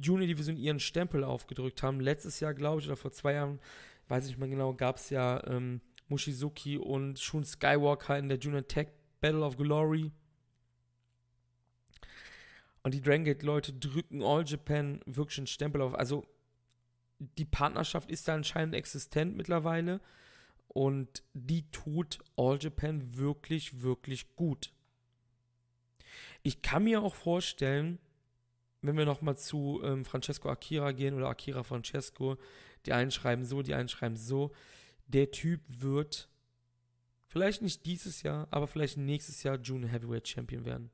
Junior 0.03 0.27
Division 0.27 0.57
ihren 0.57 0.81
Stempel 0.81 1.23
aufgedrückt 1.23 1.85
haben. 1.85 2.01
Letztes 2.01 2.41
Jahr, 2.41 2.55
glaube 2.55 2.81
ich, 2.81 2.89
oder 2.89 2.97
vor 2.97 3.13
zwei 3.13 3.35
Jahren, 3.35 3.61
weiß 4.09 4.25
ich 4.25 4.31
nicht 4.31 4.41
mehr 4.41 4.49
genau, 4.49 4.75
gab 4.75 4.97
es 4.97 5.11
ja 5.11 5.47
ähm, 5.47 5.81
Mushizuki 6.09 6.77
und 6.77 7.21
Shun 7.21 7.45
Skywalker 7.45 8.19
in 8.19 8.29
der 8.29 8.39
Junior 8.39 8.67
Tech 8.67 8.89
Battle 9.21 9.45
of 9.45 9.57
Glory. 9.57 10.11
Und 12.85 12.93
die 12.93 13.01
Dragon 13.01 13.25
Gate 13.25 13.43
Leute 13.43 13.73
drücken 13.73 14.23
All 14.23 14.45
Japan 14.47 15.01
wirklich 15.07 15.39
einen 15.39 15.47
Stempel 15.47 15.81
auf. 15.81 15.95
Also 15.95 16.27
die 17.19 17.47
Partnerschaft 17.47 18.11
ist 18.11 18.29
da 18.29 18.35
anscheinend 18.35 18.75
existent 18.75 19.37
mittlerweile. 19.37 20.01
Und 20.69 21.23
die 21.33 21.69
tut 21.71 22.19
All 22.37 22.59
Japan 22.61 23.17
wirklich, 23.17 23.81
wirklich 23.81 24.37
gut. 24.37 24.71
Ich 26.43 26.61
kann 26.61 26.85
mir 26.85 27.03
auch 27.03 27.15
vorstellen, 27.15 27.99
wenn 28.83 28.99
wir 28.99 29.07
nochmal 29.07 29.39
zu 29.39 29.81
ähm, 29.83 30.05
Francesco 30.05 30.51
Akira 30.51 30.93
gehen 30.93 31.15
oder 31.15 31.31
Akira 31.31 31.63
Francesco, 31.63 32.37
die 32.85 32.93
einen 32.93 33.11
schreiben 33.11 33.47
so, 33.47 33.63
die 33.63 33.73
einen 33.73 33.89
schreiben 33.89 34.17
so, 34.17 34.53
der 35.07 35.31
Typ 35.31 35.63
wird 35.69 36.29
vielleicht 37.29 37.63
nicht 37.63 37.87
dieses 37.87 38.23
Jahr, 38.23 38.47
aber 38.51 38.67
vielleicht 38.67 38.99
nächstes 38.99 39.43
Jahr 39.43 39.57
Junior 39.57 39.91
Heavyweight 39.91 40.29
Champion 40.29 40.67
werden. 40.67 40.91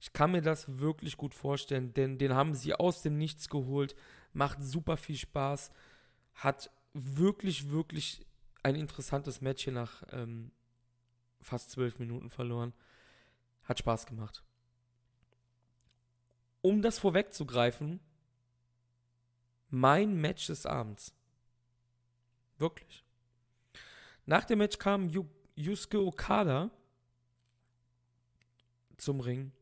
Ich 0.00 0.12
kann 0.12 0.30
mir 0.32 0.42
das 0.42 0.78
wirklich 0.78 1.16
gut 1.16 1.34
vorstellen, 1.34 1.92
denn 1.94 2.18
den 2.18 2.34
haben 2.34 2.54
sie 2.54 2.74
aus 2.74 3.02
dem 3.02 3.18
Nichts 3.18 3.48
geholt, 3.48 3.96
macht 4.32 4.62
super 4.62 4.96
viel 4.96 5.16
Spaß, 5.16 5.72
hat 6.34 6.70
wirklich, 6.92 7.70
wirklich 7.70 8.24
ein 8.62 8.76
interessantes 8.76 9.40
Match 9.40 9.64
hier 9.64 9.72
nach 9.72 10.04
ähm, 10.12 10.52
fast 11.40 11.70
zwölf 11.70 11.98
Minuten 11.98 12.30
verloren. 12.30 12.72
Hat 13.64 13.78
Spaß 13.78 14.06
gemacht. 14.06 14.42
um 16.60 16.82
das 16.82 16.98
vorwegzugreifen, 16.98 18.00
mein 19.70 20.20
Match 20.20 20.46
des 20.46 20.66
Abends. 20.66 21.14
Wirklich. 22.58 23.04
Nach 24.26 24.44
dem 24.44 24.58
Match 24.58 24.78
kam 24.78 25.08
Yu 25.08 25.26
Yusuke 25.54 26.00
Okada 26.00 26.70
zum 28.96 29.20
Ring 29.20 29.52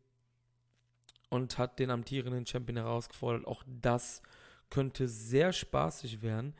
und 1.36 1.58
hat 1.58 1.78
den 1.78 1.90
amtierenden 1.90 2.46
Champion 2.46 2.78
herausgefordert. 2.78 3.46
Auch 3.46 3.62
das 3.66 4.22
könnte 4.70 5.08
sehr 5.08 5.52
spaßig 5.52 6.22
werden. 6.22 6.54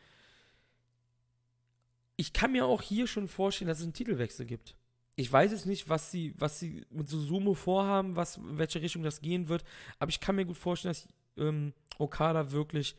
Ich 2.17 2.33
kann 2.33 2.53
mir 2.53 2.67
auch 2.67 2.83
hier 2.83 3.07
schon 3.07 3.29
vorstellen, 3.29 3.69
dass 3.69 3.79
es 3.79 3.85
einen 3.85 3.93
Titelwechsel 3.93 4.47
gibt. 4.47 4.77
Ich 5.17 5.33
weiß 5.33 5.51
jetzt 5.51 5.67
nicht, 5.67 5.89
was 5.89 6.11
sie, 6.11 6.35
was 6.39 6.61
sie 6.61 6.85
mit 6.91 7.09
Susumu 7.09 7.55
vorhaben, 7.55 8.17
was, 8.17 8.37
in 8.37 8.59
welche 8.59 8.81
Richtung 8.83 9.03
das 9.03 9.21
gehen 9.21 9.49
wird, 9.49 9.65
aber 9.99 10.11
ich 10.11 10.21
kann 10.21 10.37
mir 10.37 10.45
gut 10.45 10.59
vorstellen, 10.59 10.95
dass 10.95 11.09
ähm, 11.37 11.73
Okada 11.99 12.53
wirklich 12.53 12.97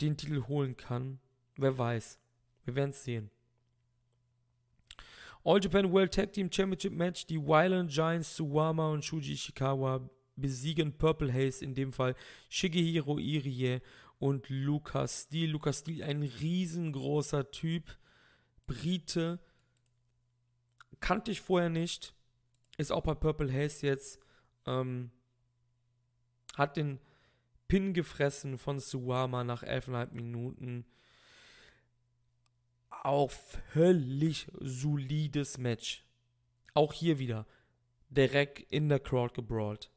den 0.00 0.16
Titel 0.16 0.46
holen 0.46 0.76
kann. 0.76 1.18
Wer 1.56 1.76
weiß. 1.76 2.18
Wir 2.64 2.74
werden 2.74 2.90
es 2.90 3.04
sehen. 3.04 3.30
All 5.44 5.62
Japan 5.62 5.92
World 5.92 6.14
Tag 6.14 6.32
Team 6.32 6.50
Championship 6.50 6.92
Match. 6.92 7.26
Die 7.26 7.38
Violent 7.38 7.90
Giants 7.90 8.34
Suwama 8.36 8.90
und 8.90 9.04
Shuji 9.04 9.34
Ishikawa 9.34 10.08
besiegen 10.36 10.96
Purple 10.96 11.32
Haze, 11.32 11.64
in 11.64 11.74
dem 11.74 11.92
Fall 11.92 12.14
Shigehiro 12.48 13.18
Irie 13.18 13.80
und 14.18 14.48
Lucas 14.48 15.24
Steele. 15.24 15.52
Lucas 15.52 15.80
Steele, 15.80 16.04
ein 16.04 16.22
riesengroßer 16.22 17.50
Typ, 17.50 17.96
Brite, 18.66 19.38
kannte 21.00 21.30
ich 21.30 21.40
vorher 21.40 21.68
nicht, 21.68 22.14
ist 22.78 22.92
auch 22.92 23.02
bei 23.02 23.14
Purple 23.14 23.52
Haze 23.52 23.86
jetzt, 23.86 24.18
ähm, 24.66 25.10
hat 26.56 26.76
den 26.76 26.98
Pin 27.68 27.92
gefressen 27.92 28.58
von 28.58 28.78
Suwama 28.78 29.44
nach 29.44 29.62
11,5 29.62 30.12
Minuten. 30.12 30.86
Auch 32.90 33.30
völlig 33.30 34.46
solides 34.60 35.58
Match. 35.58 36.04
Auch 36.72 36.92
hier 36.92 37.18
wieder 37.18 37.46
direkt 38.08 38.60
in 38.72 38.88
der 38.88 39.00
Crowd 39.00 39.34
gebrawlt. 39.34 39.90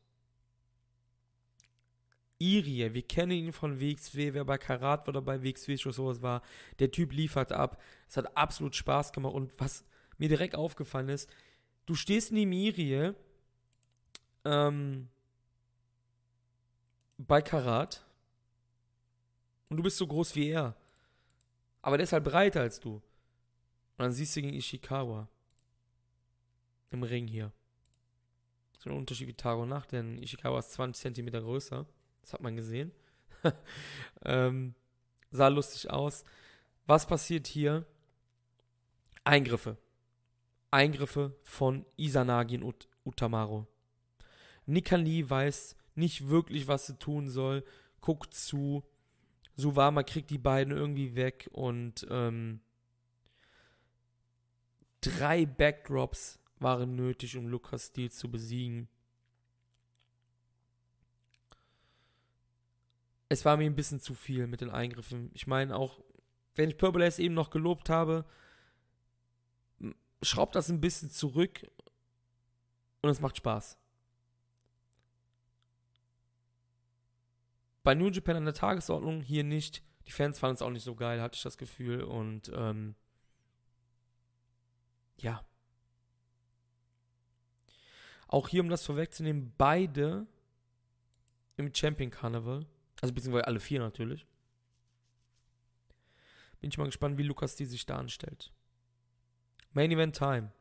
Irie, 2.40 2.94
wir 2.94 3.02
kennen 3.02 3.32
ihn 3.32 3.54
von 3.54 3.80
WXW, 3.80 4.34
wer 4.34 4.46
bei 4.46 4.58
Karat 4.58 5.08
oder 5.08 5.22
bei 5.22 5.44
WXW 5.44 5.78
schon 5.78 5.92
sowas 5.92 6.22
war, 6.22 6.42
der 6.80 6.92
Typ 6.92 7.12
liefert 7.12 7.52
ab. 7.52 7.82
Es 8.08 8.18
hat 8.18 8.38
absolut 8.38 8.76
Spaß 8.76 9.12
gemacht 9.12 9.34
und 9.34 9.60
was 9.60 9.86
mir 10.18 10.30
direkt 10.30 10.56
aufgefallen 10.56 11.10
ist, 11.10 11.30
du 11.86 11.96
stehst 11.96 12.32
neben 12.32 12.52
Irie 12.52 13.14
ähm, 14.46 15.10
bei 17.18 17.42
Karat 17.42 18.06
und 19.70 19.78
du 19.78 19.84
bist 19.84 19.98
so 19.98 20.08
groß 20.08 20.36
wie 20.36 20.50
er. 20.50 20.76
Aber 21.82 21.98
der 21.98 22.04
ist 22.04 22.14
halt 22.14 22.24
breiter 22.24 22.62
als 22.62 22.80
du. 22.80 22.96
Und 22.96 23.04
dann 23.98 24.12
siehst 24.12 24.36
du 24.36 24.42
gegen 24.42 24.54
Ishikawa. 24.54 25.28
Im 26.92 27.04
Ring 27.04 27.28
hier. 27.28 27.52
So 28.80 28.90
ein 28.90 28.96
Unterschied 28.96 29.28
wie 29.28 29.34
Tag 29.34 29.58
und 29.58 29.70
Nacht, 29.70 29.92
denn 29.92 30.22
Ishikawa 30.22 30.60
ist 30.60 30.72
20 30.74 31.16
cm 31.16 31.32
größer. 31.32 31.86
Das 32.22 32.34
hat 32.34 32.42
man 32.42 32.56
gesehen. 32.56 32.92
ähm, 34.26 34.76
sah 35.32 35.48
lustig 35.48 35.90
aus. 35.90 36.24
Was 36.86 37.06
passiert 37.06 37.48
hier? 37.48 37.86
Eingriffe. 39.24 39.78
Eingriffe 40.72 41.36
von 41.44 41.86
Isanagi 41.98 42.60
und 42.60 42.88
Utamaro. 43.04 43.68
Nikali 44.66 45.30
weiß 45.30 45.76
nicht 45.96 46.28
wirklich, 46.28 46.68
was 46.68 46.88
sie 46.88 46.98
tun 46.98 47.30
soll, 47.30 47.64
guckt 48.02 48.34
zu. 48.34 48.84
Suwama 49.56 50.04
kriegt 50.04 50.30
die 50.30 50.38
beiden 50.38 50.76
irgendwie 50.76 51.16
weg 51.16 51.50
und 51.52 52.06
ähm, 52.10 52.62
drei 55.02 55.46
Backdrops 55.46 56.40
waren 56.60 56.96
nötig, 56.96 57.38
um 57.38 57.48
Lukas 57.48 57.88
Steel 57.88 58.12
zu 58.12 58.30
besiegen. 58.30 58.88
Es 63.30 63.46
war 63.46 63.58
mir 63.58 63.66
ein 63.66 63.76
bisschen 63.76 64.00
zu 64.00 64.14
viel 64.14 64.48
mit 64.48 64.62
den 64.62 64.70
Eingriffen. 64.70 65.32
Ich 65.34 65.48
meine 65.48 65.76
auch, 65.76 66.00
wenn 66.56 66.70
ich 66.70 66.78
Purple 66.78 67.06
Ace 67.06 67.20
eben 67.20 67.34
noch 67.34 67.50
gelobt 67.50 67.90
habe, 67.90 68.26
schraubt 70.22 70.56
das 70.56 70.70
ein 70.70 70.82
bisschen 70.82 71.10
zurück 71.10 71.62
und 73.02 73.10
es 73.10 73.22
macht 73.22 73.38
Spaß. 73.38 73.78
Bei 77.84 77.96
New 77.96 78.10
Japan 78.10 78.38
an 78.38 78.46
der 78.46 78.54
Tagesordnung 78.54 79.22
hier 79.22 79.44
nicht. 79.44 79.84
Die 80.08 80.12
Fans 80.12 80.40
fanden 80.40 80.56
es 80.56 80.62
auch 80.62 80.70
nicht 80.70 80.84
so 80.84 80.96
geil, 80.96 81.22
hatte 81.22 81.36
ich 81.36 81.44
das 81.44 81.58
Gefühl. 81.58 82.04
Und 82.04 82.52
ähm, 82.54 82.96
ja. 85.18 85.46
Auch 88.28 88.50
hier, 88.50 88.62
um 88.62 88.70
das 88.70 88.86
vorwegzunehmen, 88.86 89.54
beide 89.58 90.28
im 91.56 91.74
Champion 91.74 92.12
Carnival 92.12 92.66
also 93.02 93.14
beziehungsweise 93.14 93.48
alle 93.48 93.60
vier 93.60 93.80
natürlich. 93.80 94.26
Bin 96.60 96.70
ich 96.70 96.78
mal 96.78 96.86
gespannt, 96.86 97.18
wie 97.18 97.24
Lukas 97.24 97.56
die 97.56 97.66
sich 97.66 97.86
da 97.86 97.98
anstellt. 97.98 98.52
Main 99.74 99.92
Event 99.92 100.16
Time. 100.16 100.52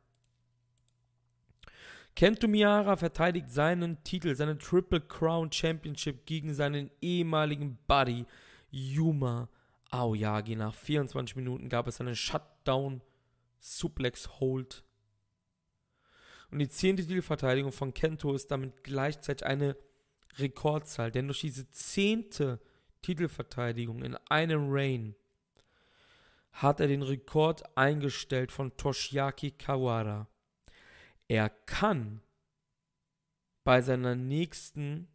Kento 2.15 2.49
Miara 2.49 2.97
verteidigt 2.97 3.51
seinen 3.51 4.03
Titel, 4.03 4.35
seine 4.35 4.57
Triple 4.57 5.03
Crown 5.03 5.53
Championship 5.53 6.25
gegen 6.25 6.55
seinen 6.55 6.91
ehemaligen 7.03 7.79
Buddy 7.87 8.25
Yuma 8.71 9.49
Aoyagi. 9.91 10.57
Nach 10.57 10.75
24 10.75 11.37
Minuten 11.37 11.69
gab 11.69 11.87
es 11.87 12.01
einen 12.01 12.17
Shutdown 12.17 13.03
Suplex 13.59 14.41
Hold. 14.41 14.83
Und 16.51 16.59
die 16.59 16.69
zehnte 16.69 17.03
Titelverteidigung 17.03 17.73
von 17.73 17.93
Kento 17.93 18.33
ist 18.33 18.51
damit 18.51 18.83
gleichzeitig 18.83 19.47
eine 19.47 19.77
Rekordzahl, 20.39 21.11
denn 21.11 21.27
durch 21.27 21.41
diese 21.41 21.71
zehnte 21.71 22.61
Titelverteidigung 23.03 24.03
in 24.03 24.17
einem 24.29 24.67
Reign 24.71 25.15
hat 26.53 26.81
er 26.81 26.89
den 26.89 27.03
Rekord 27.03 27.77
eingestellt 27.77 28.51
von 28.51 28.77
Toshiaki 28.77 29.51
Kawara. 29.53 30.27
Er 31.29 31.51
kann 31.51 32.23
bei 33.65 33.83
seiner 33.83 34.15
nächsten 34.15 35.09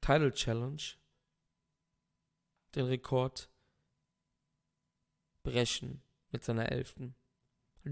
Title 0.00 0.32
Challenge 0.32 0.82
den 2.74 2.86
Rekord 2.86 3.48
brechen 5.42 6.02
mit 6.30 6.44
seiner 6.44 6.70
elften. 6.70 7.14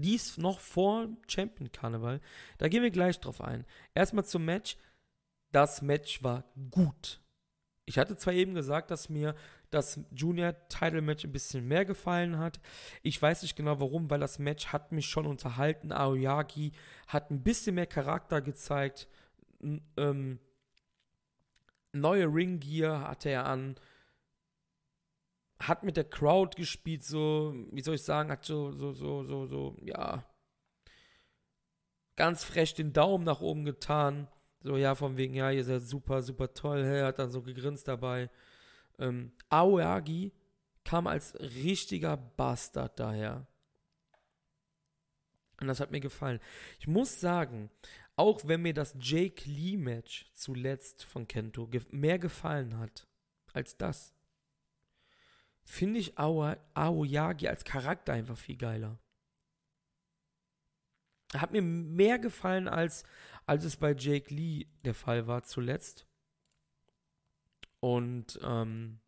Dies 0.01 0.37
noch 0.37 0.59
vor 0.59 1.07
Champion 1.27 1.71
Karneval. 1.71 2.21
Da 2.57 2.67
gehen 2.67 2.83
wir 2.83 2.91
gleich 2.91 3.19
drauf 3.19 3.41
ein. 3.41 3.65
Erstmal 3.93 4.25
zum 4.25 4.45
Match. 4.45 4.77
Das 5.51 5.81
Match 5.81 6.23
war 6.23 6.43
gut. 6.71 7.19
Ich 7.85 7.97
hatte 7.97 8.15
zwar 8.15 8.33
eben 8.33 8.53
gesagt, 8.53 8.91
dass 8.91 9.09
mir 9.09 9.33
das 9.71 9.99
Junior 10.11 10.55
Title 10.67 11.01
Match 11.01 11.25
ein 11.25 11.31
bisschen 11.31 11.67
mehr 11.67 11.85
gefallen 11.85 12.37
hat. 12.37 12.59
Ich 13.01 13.19
weiß 13.19 13.41
nicht 13.41 13.55
genau 13.55 13.79
warum, 13.79 14.09
weil 14.09 14.19
das 14.19 14.37
Match 14.37 14.67
hat 14.67 14.91
mich 14.91 15.07
schon 15.07 15.25
unterhalten. 15.25 15.91
Aoyagi 15.91 16.71
hat 17.07 17.31
ein 17.31 17.41
bisschen 17.41 17.75
mehr 17.75 17.87
Charakter 17.87 18.41
gezeigt. 18.41 19.07
Ähm, 19.97 20.39
neue 21.91 22.25
Ring 22.25 22.59
Gear 22.59 23.07
hatte 23.07 23.29
er 23.29 23.45
an 23.45 23.75
hat 25.59 25.83
mit 25.83 25.97
der 25.97 26.05
Crowd 26.05 26.55
gespielt, 26.55 27.03
so, 27.03 27.53
wie 27.71 27.81
soll 27.81 27.95
ich 27.95 28.03
sagen, 28.03 28.31
hat 28.31 28.45
so, 28.45 28.71
so, 28.71 28.93
so, 28.93 29.23
so, 29.23 29.45
so, 29.45 29.77
ja, 29.81 30.25
ganz 32.15 32.43
frech 32.43 32.73
den 32.73 32.93
Daumen 32.93 33.23
nach 33.23 33.41
oben 33.41 33.63
getan. 33.65 34.27
So, 34.61 34.75
ja, 34.75 34.93
von 34.93 35.15
wegen, 35.15 35.35
ja, 35.35 35.51
ihr 35.51 35.63
seid 35.63 35.83
super, 35.83 36.21
super 36.21 36.53
toll. 36.53 36.79
Er 36.79 37.07
hat 37.07 37.19
dann 37.19 37.31
so 37.31 37.41
gegrinst 37.41 37.87
dabei. 37.87 38.29
Ähm, 38.97 39.31
Aoyagi 39.49 40.33
kam 40.83 41.07
als 41.07 41.39
richtiger 41.39 42.17
Bastard 42.17 42.99
daher. 42.99 43.47
Und 45.61 45.67
das 45.67 45.79
hat 45.79 45.91
mir 45.91 46.01
gefallen. 46.01 46.41
Ich 46.79 46.87
muss 46.87 47.21
sagen, 47.21 47.69
auch 48.17 48.41
wenn 48.45 48.61
mir 48.61 48.73
das 48.73 48.97
Jake 48.99 49.49
Lee 49.49 49.77
Match 49.77 50.29
zuletzt 50.33 51.05
von 51.05 51.25
Kento 51.25 51.69
mehr 51.91 52.19
gefallen 52.19 52.77
hat 52.77 53.07
als 53.53 53.77
das, 53.77 54.13
finde 55.69 55.99
ich 55.99 56.17
Aoyagi 56.17 57.47
als 57.47 57.63
Charakter 57.63 58.13
einfach 58.13 58.37
viel 58.37 58.57
geiler. 58.57 58.97
Hat 61.35 61.51
mir 61.51 61.61
mehr 61.61 62.17
gefallen, 62.17 62.67
als, 62.67 63.03
als 63.45 63.65
es 63.65 63.77
bei 63.77 63.93
Jake 63.93 64.33
Lee 64.33 64.65
der 64.83 64.95
Fall 64.95 65.27
war 65.27 65.43
zuletzt. 65.43 66.07
Und 67.79 68.39
ähm, 68.41 68.99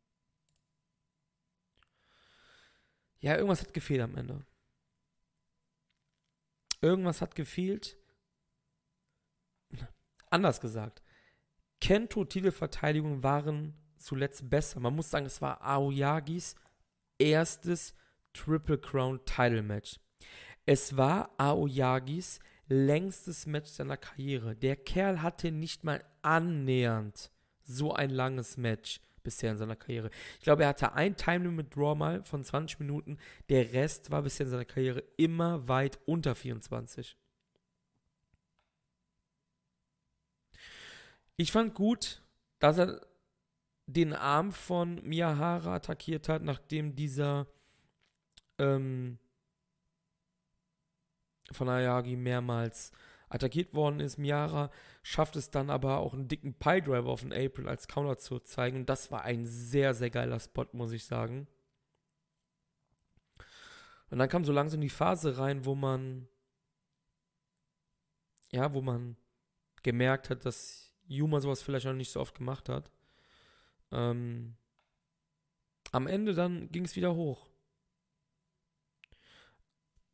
ja, 3.21 3.35
irgendwas 3.35 3.63
hat 3.63 3.73
gefehlt 3.73 4.01
am 4.01 4.15
Ende. 4.15 4.45
Irgendwas 6.79 7.21
hat 7.21 7.33
gefehlt. 7.33 7.97
anders 10.29 10.61
gesagt, 10.61 11.01
Kento-Titelverteidigungen 11.81 13.23
waren 13.23 13.80
zuletzt 14.01 14.49
besser. 14.49 14.79
Man 14.79 14.95
muss 14.95 15.09
sagen, 15.09 15.25
es 15.25 15.41
war 15.41 15.61
Aoyagis 15.61 16.55
erstes 17.17 17.93
Triple 18.33 18.77
Crown 18.77 19.19
Title 19.25 19.61
Match. 19.61 19.99
Es 20.65 20.95
war 20.97 21.31
Aoyagis 21.37 22.39
längstes 22.67 23.45
Match 23.45 23.69
seiner 23.69 23.97
Karriere. 23.97 24.55
Der 24.55 24.75
Kerl 24.75 25.21
hatte 25.21 25.51
nicht 25.51 25.83
mal 25.83 26.03
annähernd 26.21 27.31
so 27.63 27.93
ein 27.93 28.09
langes 28.09 28.57
Match 28.57 29.01
bisher 29.23 29.51
in 29.51 29.57
seiner 29.57 29.75
Karriere. 29.75 30.09
Ich 30.39 30.43
glaube, 30.43 30.63
er 30.63 30.69
hatte 30.69 30.93
ein 30.93 31.15
Time 31.15 31.45
Limit 31.45 31.75
Draw 31.75 31.95
mal 31.95 32.23
von 32.23 32.43
20 32.43 32.79
Minuten. 32.79 33.17
Der 33.49 33.73
Rest 33.73 34.11
war 34.11 34.21
bisher 34.21 34.45
in 34.45 34.51
seiner 34.51 34.65
Karriere 34.65 35.03
immer 35.17 35.67
weit 35.67 35.99
unter 36.05 36.33
24. 36.33 37.17
Ich 41.37 41.51
fand 41.51 41.73
gut, 41.73 42.21
dass 42.59 42.77
er 42.77 43.01
den 43.85 44.13
Arm 44.13 44.51
von 44.51 45.01
Miyahara 45.03 45.75
attackiert 45.75 46.29
hat, 46.29 46.43
nachdem 46.43 46.95
dieser 46.95 47.47
ähm, 48.57 49.17
von 51.51 51.69
Ayagi 51.69 52.15
mehrmals 52.15 52.91
attackiert 53.29 53.73
worden 53.73 53.99
ist. 53.99 54.17
Miyara 54.17 54.69
schafft 55.03 55.35
es 55.35 55.49
dann 55.49 55.69
aber 55.69 55.99
auch 55.99 56.13
einen 56.13 56.27
dicken 56.27 56.53
Pie-Driver 56.53 57.09
auf 57.09 57.21
den 57.21 57.33
April 57.33 57.67
als 57.67 57.87
Counter 57.87 58.17
zu 58.17 58.39
zeigen. 58.39 58.85
Das 58.85 59.11
war 59.11 59.23
ein 59.23 59.45
sehr, 59.45 59.93
sehr 59.93 60.09
geiler 60.09 60.39
Spot, 60.39 60.67
muss 60.73 60.91
ich 60.91 61.05
sagen. 61.05 61.47
Und 64.09 64.19
dann 64.19 64.29
kam 64.29 64.43
so 64.43 64.51
langsam 64.51 64.81
die 64.81 64.89
Phase 64.89 65.37
rein, 65.37 65.65
wo 65.65 65.73
man, 65.73 66.27
ja, 68.51 68.73
wo 68.73 68.81
man 68.81 69.15
gemerkt 69.83 70.29
hat, 70.29 70.45
dass 70.45 70.93
Yuma 71.07 71.39
sowas 71.39 71.61
vielleicht 71.61 71.85
noch 71.85 71.93
nicht 71.93 72.11
so 72.11 72.19
oft 72.19 72.35
gemacht 72.35 72.67
hat. 72.67 72.91
Ähm, 73.91 74.55
am 75.91 76.07
Ende 76.07 76.33
dann 76.33 76.71
ging 76.71 76.85
es 76.85 76.95
wieder 76.95 77.15
hoch. 77.15 77.49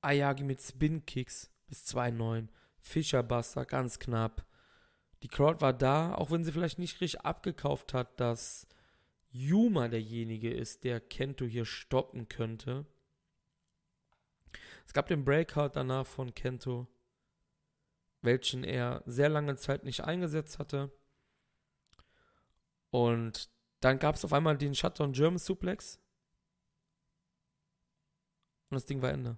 Ayagi 0.01 0.43
mit 0.43 0.61
Spin-Kicks 0.61 1.51
bis 1.67 1.85
2-9. 1.85 2.47
Fischerbuster, 2.79 3.65
ganz 3.65 3.99
knapp. 3.99 4.45
Die 5.23 5.27
Crowd 5.27 5.61
war 5.61 5.73
da, 5.73 6.13
auch 6.13 6.31
wenn 6.31 6.43
sie 6.43 6.51
vielleicht 6.51 6.79
nicht 6.79 7.01
richtig 7.01 7.21
abgekauft 7.21 7.93
hat, 7.93 8.19
dass 8.19 8.67
Yuma 9.29 9.87
derjenige 9.87 10.51
ist, 10.51 10.83
der 10.83 10.99
Kento 10.99 11.45
hier 11.45 11.65
stoppen 11.65 12.27
könnte. 12.29 12.85
Es 14.85 14.93
gab 14.93 15.07
den 15.07 15.25
Breakout 15.25 15.71
danach 15.73 16.05
von 16.07 16.33
Kento, 16.33 16.87
welchen 18.21 18.63
er 18.63 19.03
sehr 19.05 19.29
lange 19.29 19.55
Zeit 19.57 19.83
nicht 19.83 20.01
eingesetzt 20.01 20.59
hatte. 20.59 20.91
Und 22.89 23.49
dann 23.79 23.99
gab 23.99 24.15
es 24.15 24.25
auf 24.25 24.33
einmal 24.33 24.57
den 24.57 24.75
Shutdown 24.75 25.13
German 25.13 25.39
Suplex. 25.39 25.99
Und 28.69 28.75
das 28.75 28.85
Ding 28.85 29.01
war 29.01 29.11
Ende. 29.11 29.37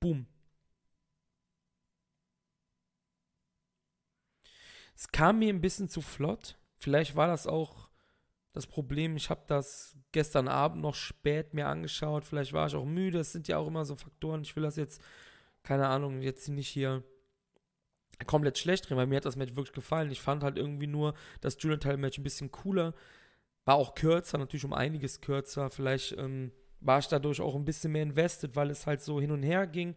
Boom. 0.00 0.26
Es 4.94 5.08
kam 5.08 5.38
mir 5.38 5.52
ein 5.52 5.60
bisschen 5.60 5.88
zu 5.88 6.00
flott. 6.02 6.58
Vielleicht 6.78 7.16
war 7.16 7.26
das 7.26 7.46
auch 7.46 7.88
das 8.52 8.66
Problem. 8.66 9.16
Ich 9.16 9.30
habe 9.30 9.44
das 9.46 9.96
gestern 10.12 10.48
Abend 10.48 10.82
noch 10.82 10.94
spät 10.94 11.54
mir 11.54 11.68
angeschaut. 11.68 12.24
Vielleicht 12.24 12.52
war 12.52 12.66
ich 12.66 12.74
auch 12.74 12.84
müde. 12.84 13.20
Es 13.20 13.32
sind 13.32 13.48
ja 13.48 13.58
auch 13.58 13.66
immer 13.66 13.84
so 13.84 13.96
Faktoren. 13.96 14.42
Ich 14.42 14.54
will 14.56 14.62
das 14.62 14.76
jetzt, 14.76 15.02
keine 15.62 15.88
Ahnung, 15.88 16.22
jetzt 16.22 16.48
nicht 16.48 16.68
hier 16.68 17.02
komplett 18.26 18.58
schlecht 18.58 18.88
drin, 18.88 18.96
weil 18.96 19.06
mir 19.06 19.16
hat 19.16 19.24
das 19.24 19.36
Match 19.36 19.56
wirklich 19.56 19.74
gefallen. 19.74 20.10
Ich 20.10 20.20
fand 20.20 20.42
halt 20.42 20.56
irgendwie 20.56 20.86
nur 20.86 21.14
das 21.40 21.56
Julian-Teil-Match 21.60 22.18
ein 22.18 22.24
bisschen 22.24 22.50
cooler. 22.50 22.94
War 23.64 23.76
auch 23.76 23.94
kürzer, 23.94 24.38
natürlich 24.38 24.64
um 24.64 24.72
einiges 24.72 25.20
kürzer. 25.20 25.70
Vielleicht 25.70 26.12
ähm, 26.18 26.52
war 26.80 26.98
ich 26.98 27.08
dadurch 27.08 27.40
auch 27.40 27.54
ein 27.54 27.64
bisschen 27.64 27.92
mehr 27.92 28.02
invested, 28.02 28.56
weil 28.56 28.70
es 28.70 28.86
halt 28.86 29.00
so 29.00 29.20
hin 29.20 29.30
und 29.30 29.42
her 29.42 29.66
ging. 29.66 29.96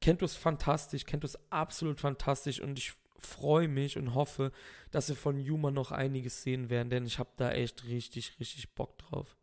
Kento 0.00 0.24
ist 0.24 0.36
fantastisch, 0.36 1.04
Kento 1.04 1.26
ist 1.26 1.38
absolut 1.50 2.00
fantastisch 2.00 2.60
und 2.60 2.78
ich 2.78 2.94
freue 3.18 3.68
mich 3.68 3.98
und 3.98 4.14
hoffe, 4.14 4.50
dass 4.90 5.08
wir 5.08 5.16
von 5.16 5.38
Yuma 5.38 5.70
noch 5.70 5.92
einiges 5.92 6.42
sehen 6.42 6.70
werden, 6.70 6.88
denn 6.88 7.04
ich 7.04 7.18
habe 7.18 7.30
da 7.36 7.52
echt 7.52 7.84
richtig, 7.86 8.38
richtig 8.40 8.74
Bock 8.74 8.98
drauf. 8.98 9.36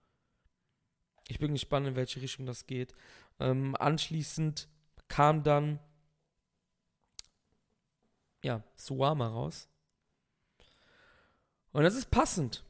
Ich 1.27 1.39
bin 1.39 1.53
gespannt, 1.53 1.87
in 1.87 1.95
welche 1.95 2.21
Richtung 2.21 2.45
das 2.45 2.65
geht. 2.65 2.93
Ähm, 3.39 3.75
anschließend 3.77 4.67
kam 5.07 5.43
dann 5.43 5.79
ja, 8.47 8.63
Suama 8.77 9.27
raus. 9.27 9.69
Und 11.73 11.83
das 11.83 11.95
ist 11.95 12.09
passend. 12.09 12.63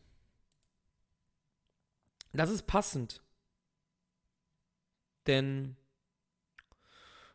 Das 2.34 2.50
ist 2.50 2.66
passend. 2.66 3.22
Denn 5.28 5.78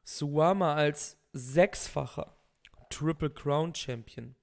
Suama 0.03 0.75
als 0.75 1.19
sechsfacher 1.33 2.37
Triple 2.91 3.31
Crown 3.31 3.75
Champion, 3.75 4.35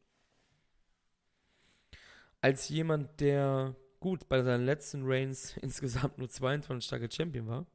als 2.39 2.69
jemand, 2.69 3.19
der 3.19 3.75
gut 3.99 4.29
bei 4.29 4.41
seinen 4.41 4.65
letzten 4.65 5.01
Reigns 5.03 5.57
insgesamt 5.61 6.17
nur 6.17 6.29
22 6.29 6.89
Tage 6.89 7.11
Champion 7.11 7.47
war, 7.47 7.65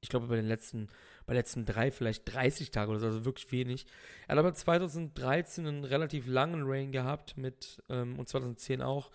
ich 0.00 0.08
glaube 0.08 0.28
bei 0.28 0.36
den 0.36 0.48
letzten, 0.48 0.88
bei 1.26 1.32
den 1.32 1.38
letzten 1.38 1.64
drei 1.64 1.90
vielleicht 1.90 2.32
30 2.32 2.70
Tage 2.70 2.90
oder 2.90 3.00
so, 3.00 3.06
also 3.06 3.24
wirklich 3.24 3.50
wenig. 3.52 3.86
Er 4.26 4.32
hat 4.32 4.38
aber 4.38 4.54
2013 4.54 5.66
einen 5.66 5.84
relativ 5.84 6.26
langen 6.26 6.62
Reign 6.64 6.92
gehabt 6.92 7.36
mit, 7.36 7.82
ähm, 7.88 8.18
und 8.18 8.28
2010 8.28 8.82
auch, 8.82 9.10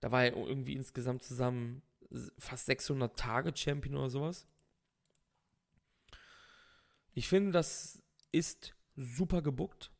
da 0.00 0.10
war 0.10 0.24
er 0.24 0.36
irgendwie 0.36 0.74
insgesamt 0.74 1.22
zusammen 1.22 1.82
fast 2.38 2.66
600 2.66 3.16
Tage 3.18 3.52
Champion 3.54 3.96
oder 3.96 4.10
sowas. 4.10 4.46
Ich 7.14 7.28
finde, 7.28 7.52
das 7.52 8.02
ist 8.32 8.74
super 8.96 9.42
gebuckt, 9.42 9.90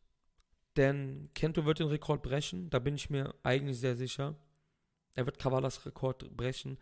denn 0.77 1.29
Kento 1.35 1.65
wird 1.67 1.81
den 1.81 1.89
Rekord 1.89 2.23
brechen, 2.23 2.71
da 2.71 2.79
bin 2.79 2.95
ich 2.95 3.11
mir 3.11 3.35
eigentlich 3.43 3.79
sehr 3.79 3.97
sicher. 3.97 4.37
Er 5.15 5.27
wird 5.27 5.39
Kavalas 5.39 5.85
Rekord 5.85 6.35
brechen 6.37 6.79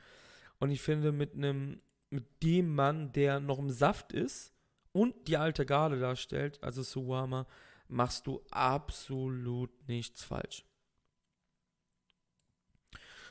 und 0.61 0.71
ich 0.71 0.81
finde 0.81 1.13
mit 1.13 1.35
einem 1.35 1.81
mit 2.11 2.43
dem 2.43 2.75
Mann, 2.75 3.13
der 3.13 3.39
noch 3.39 3.59
im 3.59 3.71
Saft 3.71 4.13
ist 4.13 4.55
und 4.93 5.29
die 5.29 5.37
alte 5.37 5.67
Garde 5.67 5.99
darstellt, 5.99 6.63
also 6.63 6.83
Suwama, 6.83 7.47
machst 7.89 8.27
du 8.27 8.43
absolut 8.51 9.71
nichts 9.89 10.25
falsch. 10.25 10.65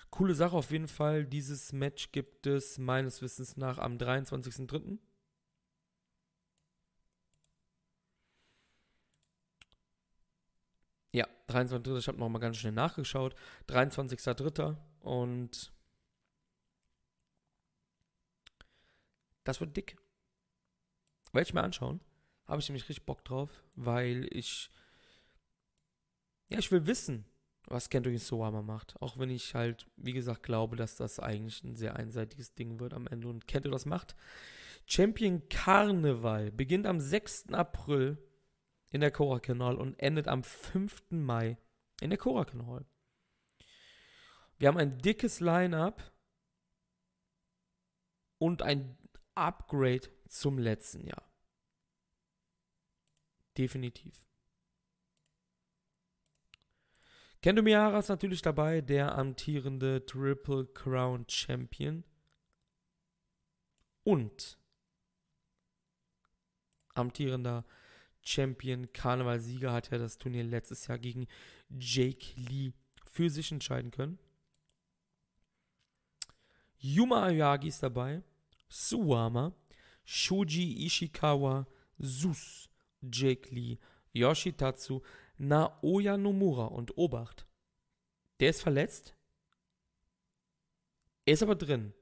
Coole 0.09 0.35
Sache 0.35 0.55
auf 0.55 0.71
jeden 0.71 0.87
Fall. 0.87 1.25
Dieses 1.25 1.73
Match 1.73 2.11
gibt 2.11 2.47
es 2.47 2.77
meines 2.77 3.21
Wissens 3.21 3.57
nach 3.57 3.77
am 3.77 3.97
23.03. 3.97 4.97
Ja, 11.13 11.27
23.03. 11.49 11.97
Ich 11.97 12.07
habe 12.07 12.17
nochmal 12.17 12.41
ganz 12.41 12.57
schnell 12.57 12.73
nachgeschaut. 12.73 13.35
23.03. 13.67 14.75
Und 15.01 15.71
das 19.43 19.59
wird 19.59 19.75
dick. 19.75 19.97
Werde 21.37 21.49
ich 21.49 21.53
mir 21.53 21.61
anschauen. 21.61 22.01
Habe 22.47 22.61
ich 22.61 22.67
nämlich 22.67 22.89
richtig 22.89 23.05
Bock 23.05 23.23
drauf, 23.23 23.63
weil 23.75 24.27
ich. 24.31 24.71
Ja, 26.49 26.57
ich 26.57 26.71
will 26.71 26.87
wissen, 26.87 27.25
was 27.67 27.91
Kento 27.91 28.09
Suwama 28.17 28.63
macht. 28.63 28.99
Auch 29.03 29.19
wenn 29.19 29.29
ich 29.29 29.53
halt, 29.53 29.85
wie 29.97 30.13
gesagt, 30.13 30.41
glaube, 30.41 30.75
dass 30.75 30.95
das 30.95 31.19
eigentlich 31.19 31.63
ein 31.63 31.75
sehr 31.75 31.95
einseitiges 31.95 32.55
Ding 32.55 32.79
wird 32.79 32.95
am 32.95 33.05
Ende 33.05 33.27
und 33.27 33.47
Kento 33.47 33.69
das 33.69 33.85
macht. 33.85 34.15
Champion 34.87 35.47
Carnival 35.47 36.51
beginnt 36.51 36.87
am 36.87 36.99
6. 36.99 37.53
April 37.53 38.17
in 38.89 39.01
der 39.01 39.11
Korakuen 39.11 39.61
Hall 39.61 39.75
und 39.75 39.93
endet 39.99 40.27
am 40.27 40.43
5. 40.43 41.11
Mai 41.11 41.59
in 42.01 42.09
der 42.09 42.17
Korakuen 42.17 42.65
Hall. 42.65 42.87
Wir 44.57 44.69
haben 44.69 44.77
ein 44.77 44.97
dickes 44.97 45.39
Line-up 45.39 46.11
und 48.39 48.63
ein 48.63 48.97
Upgrade 49.35 50.09
zum 50.27 50.57
letzten 50.57 51.05
Jahr. 51.05 51.26
Definitiv. 53.57 54.25
Kendo 57.41 57.61
Miyahara 57.61 57.99
ist 57.99 58.09
natürlich 58.09 58.41
dabei, 58.41 58.81
der 58.81 59.17
amtierende 59.17 60.05
Triple 60.05 60.65
Crown 60.67 61.25
Champion. 61.27 62.03
Und 64.03 64.57
amtierender 66.93 67.65
Champion, 68.21 68.91
Karnevalsieger, 68.91 69.71
hat 69.71 69.91
ja 69.91 69.97
das 69.97 70.17
Turnier 70.17 70.43
letztes 70.43 70.87
Jahr 70.87 70.97
gegen 70.97 71.27
Jake 71.69 72.33
Lee 72.35 72.73
für 73.05 73.29
sich 73.29 73.51
entscheiden 73.51 73.91
können. 73.91 74.19
Yuma 76.79 77.23
Ayagi 77.23 77.69
ist 77.69 77.83
dabei, 77.83 78.23
Suwama, 78.69 79.55
Shuji 80.05 80.85
Ishikawa, 80.85 81.67
Sus, 81.97 82.66
Jake 83.01 83.53
Lee, 83.53 83.77
Yoshitatsu, 84.13 85.01
Naoya 85.37 86.17
Nomura 86.17 86.65
und 86.65 86.97
Obacht. 86.97 87.45
Der 88.39 88.49
ist 88.49 88.61
verletzt. 88.61 89.15
Er 91.25 91.33
ist 91.33 91.43
aber 91.43 91.55
drin. 91.55 91.93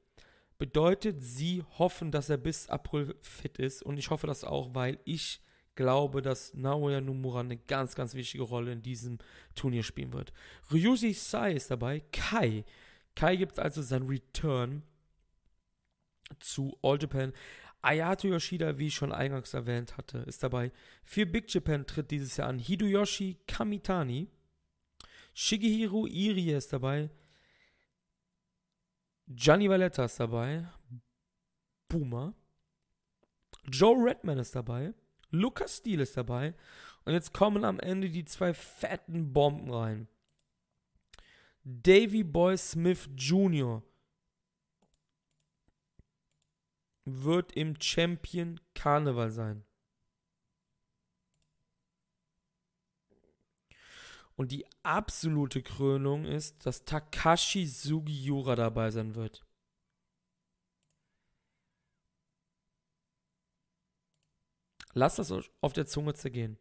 Bedeutet, 0.58 1.22
sie 1.22 1.64
hoffen, 1.78 2.12
dass 2.12 2.30
er 2.30 2.38
bis 2.38 2.70
April 2.70 3.16
fit 3.22 3.58
ist. 3.58 3.84
Und 3.84 3.98
ich 3.98 4.10
hoffe 4.10 4.28
das 4.28 4.44
auch, 4.44 4.74
weil 4.74 5.00
ich 5.04 5.42
glaube, 5.76 6.22
dass 6.22 6.54
Naoya 6.54 7.02
Nomura 7.02 7.42
eine 7.42 7.58
ganz, 7.58 7.96
ganz 7.96 8.14
wichtige 8.14 8.44
Rolle 8.44 8.72
in 8.72 8.82
diesem 8.82 9.18
Turnier 9.56 9.84
spielen 9.84 10.14
wird. 10.14 10.32
Ryuji 10.72 11.14
Sai 11.14 11.54
ist 11.54 11.72
dabei. 11.72 12.02
Kai. 12.12 12.64
Kai 13.16 13.36
gibt 13.36 13.60
also 13.60 13.82
sein 13.82 14.04
Return 14.04 14.84
zu 16.40 16.78
All 16.82 16.98
Japan. 17.02 17.34
Ayato 17.86 18.28
Yoshida, 18.28 18.80
wie 18.80 18.88
ich 18.88 18.96
schon 18.96 19.12
eingangs 19.12 19.54
erwähnt 19.54 19.98
hatte, 19.98 20.18
ist 20.20 20.42
dabei. 20.42 20.72
Für 21.04 21.26
Big 21.26 21.54
Japan 21.54 21.86
tritt 21.86 22.10
dieses 22.10 22.36
Jahr 22.38 22.50
an 22.50 22.58
Hideyoshi 22.58 23.38
Kamitani. 23.48 24.28
Shigehiro 25.34 26.08
Irie 26.08 26.56
ist 26.56 26.74
dabei. 26.74 27.12
Gianni 29.28 29.70
Valletta 29.70 30.06
ist 30.06 30.20
dabei. 30.20 30.68
Boomer. 31.88 32.34
Joe 33.66 33.96
Redman 34.04 34.40
ist 34.40 34.56
dabei. 34.56 34.94
Lucas 35.30 35.78
Steele 35.78 36.04
ist 36.04 36.18
dabei. 36.18 36.56
Und 37.04 37.14
jetzt 37.14 37.34
kommen 37.34 37.64
am 37.64 37.80
Ende 37.80 38.10
die 38.10 38.26
zwei 38.26 38.54
fetten 38.54 39.32
Bomben 39.32 39.72
rein. 39.72 40.08
Davy 41.64 42.24
Boy 42.24 42.58
Smith 42.58 43.10
Jr. 43.16 43.84
wird 47.06 47.52
im 47.54 47.80
Champion 47.80 48.60
Karneval 48.74 49.32
sein. 49.32 49.64
Und 54.36 54.52
die 54.52 54.66
absolute 54.84 55.64
Krönung 55.64 56.26
ist, 56.26 56.66
dass 56.66 56.84
Takashi 56.84 57.66
Sugiura 57.66 58.56
dabei 58.56 58.92
sein 58.92 59.16
wird. 59.16 59.46
Lasst 64.94 65.20
das 65.20 65.32
auf 65.62 65.74
der 65.74 65.86
Zunge 65.86 66.14
zergehen. 66.14 66.58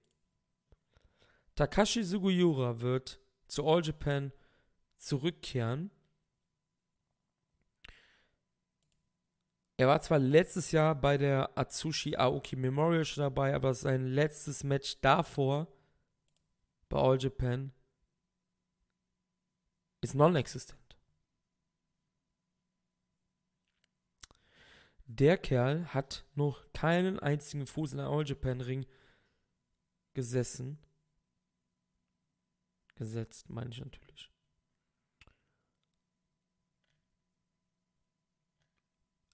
Takashi 1.55 2.03
Sugiura 2.03 2.81
wird 2.81 3.21
zu 3.47 3.67
All 3.67 3.85
Japan 3.85 4.33
zurückkehren. 4.97 5.91
Er 9.77 9.89
war 9.89 10.01
zwar 10.01 10.21
letztes 10.21 10.71
Jahr 10.71 10.95
bei 10.95 11.19
der 11.19 11.57
Atsushi 11.59 12.17
Aoki 12.17 12.55
Memorial 12.55 13.05
schon 13.05 13.23
dabei, 13.23 13.55
aber 13.55 13.75
sein 13.75 14.07
letztes 14.07 14.63
Match 14.63 15.01
davor 15.01 15.67
bei 16.89 16.99
All 16.99 17.21
Japan 17.21 17.73
ist 20.01 20.15
non-existent. 20.15 20.79
Der 25.07 25.39
Kerl 25.39 25.87
hat 25.93 26.25
noch 26.35 26.73
keinen 26.73 27.19
einzigen 27.19 27.67
Fuß 27.67 27.93
in 27.93 27.99
der 27.99 28.07
All 28.09 28.25
Japan 28.25 28.61
Ring 28.61 28.87
gesessen. 30.15 30.79
Gesetzt, 32.95 33.51
meine 33.51 33.71
ich 33.71 33.81
natürlich. 33.81 34.34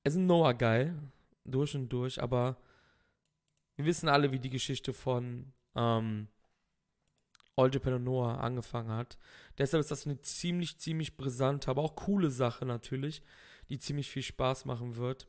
Es 0.03 0.15
ist 0.15 0.21
ein 0.21 0.27
Noah 0.27 0.55
geil, 0.55 0.99
durch 1.45 1.75
und 1.75 1.89
durch, 1.91 2.23
aber 2.23 2.57
wir 3.77 3.85
wissen 3.85 4.09
alle, 4.09 4.33
wie 4.33 4.39
die 4.39 4.51
Geschichte 4.51 4.93
von 4.93 5.53
ähm, 5.75 6.29
All 7.57 7.73
Japan 7.73 7.95
und 7.95 8.05
Noah 8.05 8.41
angefangen 8.41 8.91
hat. 8.91 9.19
Deshalb 9.59 9.81
ist 9.81 9.91
das 9.91 10.07
eine 10.07 10.21
ziemlich, 10.21 10.79
ziemlich 10.79 11.17
brisante, 11.17 11.71
aber 11.71 11.83
auch 11.83 11.97
coole 11.97 12.31
Sache 12.31 12.65
natürlich, 12.65 13.23
die 13.69 13.79
ziemlich 13.79 14.11
viel 14.11 14.23
Spaß 14.23 14.65
machen 14.65 14.97
wird. 14.97 15.29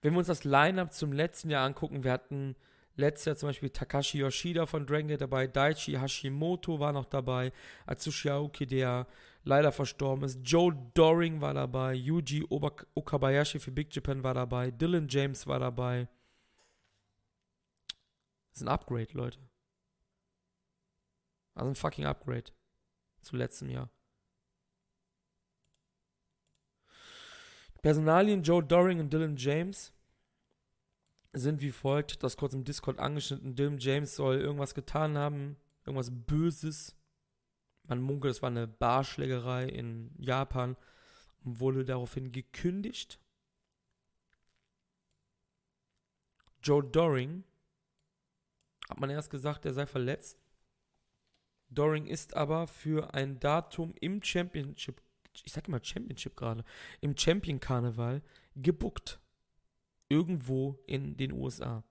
Wenn 0.00 0.12
wir 0.14 0.18
uns 0.18 0.28
das 0.28 0.44
Line-Up 0.44 0.92
zum 0.92 1.12
letzten 1.12 1.50
Jahr 1.50 1.64
angucken, 1.64 2.04
wir 2.04 2.12
hatten 2.12 2.56
letztes 2.98 3.24
Jahr 3.26 3.36
zum 3.36 3.48
Beispiel 3.48 3.70
Takashi 3.70 4.18
Yoshida 4.18 4.66
von 4.66 4.86
Dragon 4.86 5.08
Gate 5.08 5.20
dabei, 5.20 5.46
Daichi 5.46 5.92
Hashimoto 5.92 6.78
war 6.80 6.92
noch 6.92 7.06
dabei, 7.06 7.52
Atsushi 7.86 8.28
Aoki, 8.28 8.66
der 8.66 9.06
leider 9.44 9.72
verstorben 9.72 10.24
ist, 10.24 10.40
Joe 10.42 10.76
Doring 10.94 11.40
war 11.40 11.54
dabei, 11.54 11.94
Yuji 11.94 12.44
Okabayashi 12.50 13.60
für 13.60 13.70
Big 13.70 13.94
Japan 13.94 14.22
war 14.22 14.34
dabei, 14.34 14.70
Dylan 14.70 15.08
James 15.08 15.46
war 15.46 15.60
dabei. 15.60 16.08
Das 18.50 18.60
ist 18.60 18.62
ein 18.62 18.68
Upgrade, 18.68 19.12
Leute. 19.12 19.38
Also 21.54 21.70
ein 21.70 21.76
fucking 21.76 22.04
Upgrade 22.04 22.52
zu 23.20 23.36
letztem 23.36 23.70
Jahr. 23.70 23.90
Personalien 27.80 28.42
Joe 28.42 28.62
Doring 28.62 28.98
und 28.98 29.12
Dylan 29.12 29.36
James 29.36 29.92
sind 31.38 31.60
wie 31.60 31.70
folgt, 31.70 32.22
das 32.22 32.36
kurz 32.36 32.54
im 32.54 32.64
Discord 32.64 32.98
angeschnitten. 32.98 33.54
Dylan 33.54 33.78
James 33.78 34.16
soll 34.16 34.36
irgendwas 34.36 34.74
getan 34.74 35.16
haben, 35.16 35.56
irgendwas 35.84 36.10
Böses. 36.12 36.96
Man 37.84 38.00
munkelt, 38.00 38.34
es 38.34 38.42
war 38.42 38.50
eine 38.50 38.66
Barschlägerei 38.66 39.66
in 39.66 40.10
Japan 40.18 40.76
und 41.44 41.60
wurde 41.60 41.84
daraufhin 41.84 42.32
gekündigt. 42.32 43.18
Joe 46.62 46.82
Doring 46.82 47.44
hat 48.90 49.00
man 49.00 49.10
erst 49.10 49.30
gesagt, 49.30 49.64
er 49.64 49.72
sei 49.72 49.86
verletzt. 49.86 50.38
Doring 51.70 52.06
ist 52.06 52.34
aber 52.34 52.66
für 52.66 53.14
ein 53.14 53.38
Datum 53.40 53.94
im 54.00 54.22
Championship 54.22 55.00
ich 55.44 55.52
sag 55.52 55.68
immer 55.68 55.82
Championship 55.82 56.36
gerade, 56.36 56.64
im 57.00 57.16
Champion 57.16 57.60
Karneval 57.60 58.22
gebuckt. 58.56 59.20
Irgendwo 60.08 60.78
in 60.86 61.16
den 61.16 61.32
USA. 61.32 61.84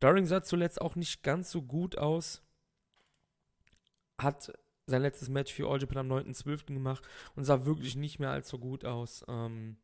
Doring 0.00 0.26
sah 0.26 0.42
zuletzt 0.42 0.80
auch 0.80 0.94
nicht 0.94 1.22
ganz 1.22 1.50
so 1.50 1.62
gut 1.62 1.98
aus. 1.98 2.42
Hat 4.18 4.52
sein 4.86 5.02
letztes 5.02 5.28
Match 5.28 5.52
für 5.52 5.68
All 5.68 5.80
Japan 5.80 5.98
am 5.98 6.12
9.12. 6.12 6.66
gemacht 6.66 7.06
und 7.34 7.44
sah 7.44 7.64
wirklich 7.64 7.96
nicht 7.96 8.18
mehr 8.18 8.30
allzu 8.30 8.58
gut 8.58 8.84
aus. 8.84 9.24
Ähm, 9.28 9.76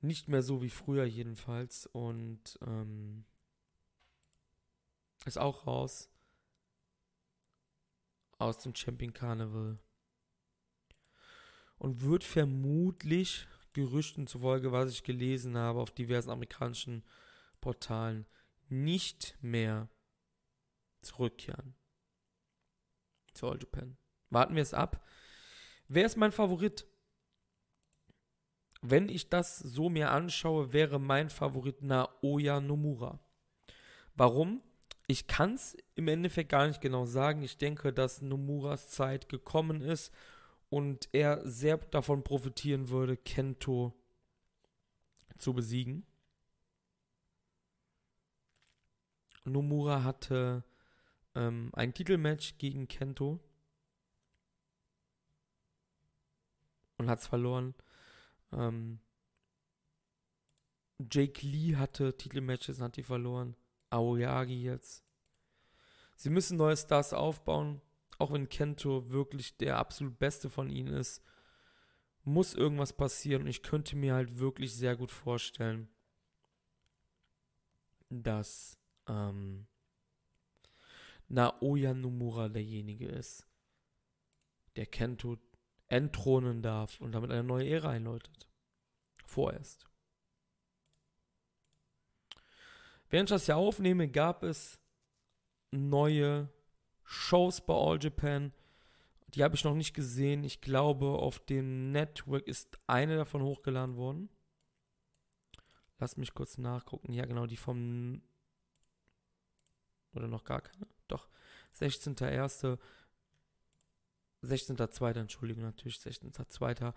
nicht 0.00 0.28
mehr 0.28 0.42
so 0.42 0.62
wie 0.62 0.70
früher 0.70 1.04
jedenfalls. 1.04 1.86
Und 1.86 2.58
ähm, 2.66 3.24
ist 5.24 5.38
auch 5.38 5.66
raus 5.66 6.10
aus 8.38 8.58
dem 8.58 8.74
Champion 8.74 9.12
Carnival. 9.12 9.78
Und 11.78 12.02
wird 12.02 12.24
vermutlich, 12.24 13.46
Gerüchten 13.74 14.26
zufolge, 14.26 14.72
was 14.72 14.90
ich 14.90 15.02
gelesen 15.02 15.56
habe 15.56 15.80
auf 15.80 15.90
diversen 15.90 16.30
amerikanischen 16.30 17.02
Portalen, 17.60 18.24
nicht 18.68 19.36
mehr 19.42 19.88
zurückkehren. 21.02 21.74
Zu 23.34 23.48
All 23.48 23.58
Japan. 23.58 23.96
Warten 24.30 24.54
wir 24.54 24.62
es 24.62 24.74
ab. 24.74 25.06
Wer 25.88 26.06
ist 26.06 26.16
mein 26.16 26.32
Favorit? 26.32 26.86
Wenn 28.80 29.08
ich 29.08 29.28
das 29.28 29.58
so 29.58 29.88
mir 29.88 30.10
anschaue, 30.10 30.72
wäre 30.72 31.00
mein 31.00 31.28
Favorit 31.28 31.82
Naoya 31.82 32.60
Nomura. 32.60 33.18
Warum? 34.14 34.62
Ich 35.06 35.26
kann 35.26 35.54
es 35.54 35.76
im 35.96 36.08
Endeffekt 36.08 36.50
gar 36.50 36.68
nicht 36.68 36.80
genau 36.80 37.06
sagen. 37.06 37.42
Ich 37.42 37.58
denke, 37.58 37.92
dass 37.92 38.22
Nomuras 38.22 38.88
Zeit 38.88 39.28
gekommen 39.28 39.80
ist 39.80 40.12
und 40.74 41.08
er 41.12 41.48
sehr 41.48 41.76
davon 41.76 42.24
profitieren 42.24 42.88
würde, 42.88 43.16
Kento 43.16 43.94
zu 45.38 45.54
besiegen. 45.54 46.04
Nomura 49.44 50.02
hatte 50.02 50.64
ähm, 51.36 51.70
ein 51.74 51.94
Titelmatch 51.94 52.58
gegen 52.58 52.88
Kento 52.88 53.38
und 56.98 57.08
hat 57.08 57.20
es 57.20 57.28
verloren. 57.28 57.76
Ähm, 58.50 58.98
Jake 60.98 61.46
Lee 61.46 61.76
hatte 61.76 62.16
Titelmatches 62.16 62.78
und 62.78 62.84
hat 62.86 62.96
die 62.96 63.04
verloren. 63.04 63.54
Aoyagi 63.90 64.64
jetzt. 64.64 65.04
Sie 66.16 66.30
müssen 66.30 66.56
neue 66.56 66.76
Stars 66.76 67.12
aufbauen, 67.12 67.80
auch 68.18 68.32
wenn 68.32 68.48
Kento 68.48 69.10
wirklich 69.10 69.56
der 69.56 69.78
absolut 69.78 70.18
beste 70.18 70.50
von 70.50 70.70
ihnen 70.70 70.94
ist. 70.94 71.22
Muss 72.22 72.54
irgendwas 72.54 72.92
passieren 72.94 73.42
und 73.42 73.48
ich 73.48 73.62
könnte 73.62 73.96
mir 73.96 74.14
halt 74.14 74.38
wirklich 74.38 74.74
sehr 74.74 74.96
gut 74.96 75.10
vorstellen, 75.10 75.88
dass 78.08 78.78
ähm, 79.08 79.66
Naoya 81.28 81.94
Nomura 81.94 82.48
derjenige 82.48 83.06
ist, 83.08 83.46
der 84.76 84.86
Kento 84.86 85.36
entthronen 85.88 86.62
darf 86.62 87.00
und 87.00 87.12
damit 87.12 87.30
eine 87.30 87.44
neue 87.44 87.68
Ära 87.68 87.90
einläutet. 87.90 88.48
Vorerst. 89.24 89.86
Während 93.10 93.30
ich 93.30 93.34
das 93.34 93.46
ja 93.46 93.56
aufnehme, 93.56 94.08
gab 94.08 94.42
es 94.42 94.80
neue 95.70 96.48
Shows 97.04 97.60
bei 97.60 97.74
All 97.74 98.02
Japan. 98.02 98.52
Die 99.28 99.42
habe 99.42 99.56
ich 99.56 99.64
noch 99.64 99.74
nicht 99.74 99.94
gesehen. 99.94 100.44
Ich 100.44 100.60
glaube, 100.60 101.06
auf 101.06 101.38
dem 101.40 101.90
Network 101.92 102.46
ist 102.46 102.78
eine 102.86 103.16
davon 103.16 103.42
hochgeladen 103.42 103.96
worden. 103.96 104.28
Lass 105.98 106.16
mich 106.16 106.34
kurz 106.34 106.58
nachgucken. 106.58 107.12
Ja, 107.12 107.24
genau, 107.24 107.46
die 107.46 107.56
vom. 107.56 108.22
Oder 110.14 110.28
noch 110.28 110.44
gar 110.44 110.60
keine? 110.60 110.86
Doch. 111.08 111.28
16.01. 111.76 112.78
16.02. 114.42 115.18
Entschuldigung, 115.18 115.64
natürlich 115.64 115.96
16.02. 115.96 116.92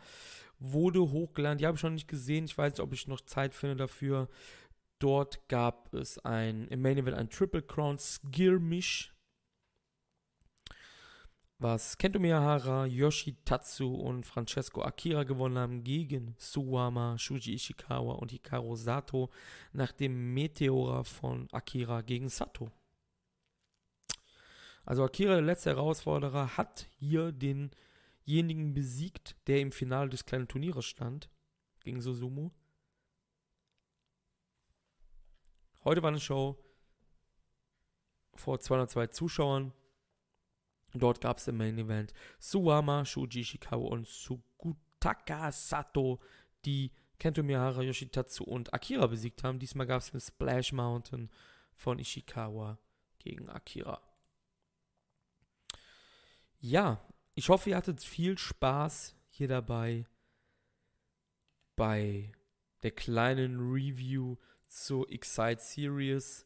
wurde 0.60 1.00
hochgeladen. 1.00 1.58
Die 1.58 1.66
habe 1.66 1.78
ich 1.78 1.84
noch 1.84 1.90
nicht 1.90 2.08
gesehen. 2.08 2.46
Ich 2.46 2.58
weiß 2.58 2.74
nicht, 2.74 2.82
ob 2.82 2.94
ich 2.94 3.08
noch 3.08 3.22
Zeit 3.22 3.56
finde 3.56 3.78
dafür. 3.78 4.30
Dort 5.00 5.48
gab 5.48 5.94
es 5.94 6.20
ein, 6.20 6.68
im 6.68 6.82
Main 6.82 6.98
Event 6.98 7.18
ein 7.18 7.30
Triple 7.30 7.62
Crown 7.62 7.98
Skirmish 8.00 9.14
was 11.60 11.98
Kento 11.98 12.20
Miyahara, 12.20 12.86
Yoshi 12.86 13.36
Tatsu 13.44 13.94
und 13.96 14.26
Francesco 14.26 14.84
Akira 14.84 15.24
gewonnen 15.24 15.58
haben 15.58 15.84
gegen 15.84 16.36
Suwama, 16.38 17.18
Shuji 17.18 17.56
Ishikawa 17.56 18.14
und 18.14 18.32
Hikaru 18.32 18.76
Sato 18.76 19.32
nach 19.74 19.92
dem 19.92 20.34
Meteora 20.34 21.04
von 21.04 21.48
Akira 21.52 22.02
gegen 22.02 22.30
Sato. 22.30 22.72
Also 24.86 25.04
Akira, 25.04 25.34
der 25.34 25.42
letzte 25.42 25.72
Herausforderer, 25.72 26.58
hat 26.58 26.88
hier 27.00 27.32
denjenigen 27.32 28.74
besiegt, 28.74 29.36
der 29.48 29.60
im 29.60 29.72
Finale 29.72 30.10
des 30.10 30.26
kleinen 30.26 30.48
Turnieres 30.48 30.86
stand, 30.86 31.30
gegen 31.82 32.02
Susumu. 32.02 32.52
Heute 35.84 36.04
war 36.04 36.10
eine 36.10 36.20
Show 36.20 36.58
vor 38.36 38.60
202 38.60 39.08
Zuschauern. 39.08 39.74
Dort 41.00 41.22
gab 41.22 41.38
es 41.38 41.48
im 41.48 41.58
Main 41.58 41.78
Event 41.78 42.14
Suwama, 42.40 43.06
Shuji 43.06 43.42
Ishikawa 43.42 43.90
und 43.90 44.08
Sugutaka 44.08 45.52
Sato, 45.52 46.20
die 46.66 46.92
Kento 47.20 47.44
Miyahara, 47.44 47.82
Yoshitatsu 47.82 48.44
und 48.44 48.74
Akira 48.74 49.08
besiegt 49.08 49.44
haben. 49.44 49.60
Diesmal 49.60 49.88
gab 49.88 50.02
es 50.02 50.12
eine 50.12 50.22
Splash 50.22 50.72
Mountain 50.74 51.30
von 51.76 52.00
Ishikawa 52.00 52.78
gegen 53.20 53.50
Akira. 53.50 54.02
Ja, 56.60 57.02
ich 57.36 57.50
hoffe, 57.50 57.70
ihr 57.70 57.78
hattet 57.78 58.02
viel 58.02 58.38
Spaß 58.38 59.16
hier 59.30 59.48
dabei 59.48 60.06
bei 61.76 62.32
der 62.84 62.92
kleinen 62.92 63.60
Review 63.60 64.38
zur 64.68 65.10
Excite 65.12 65.62
Series. 65.62 66.46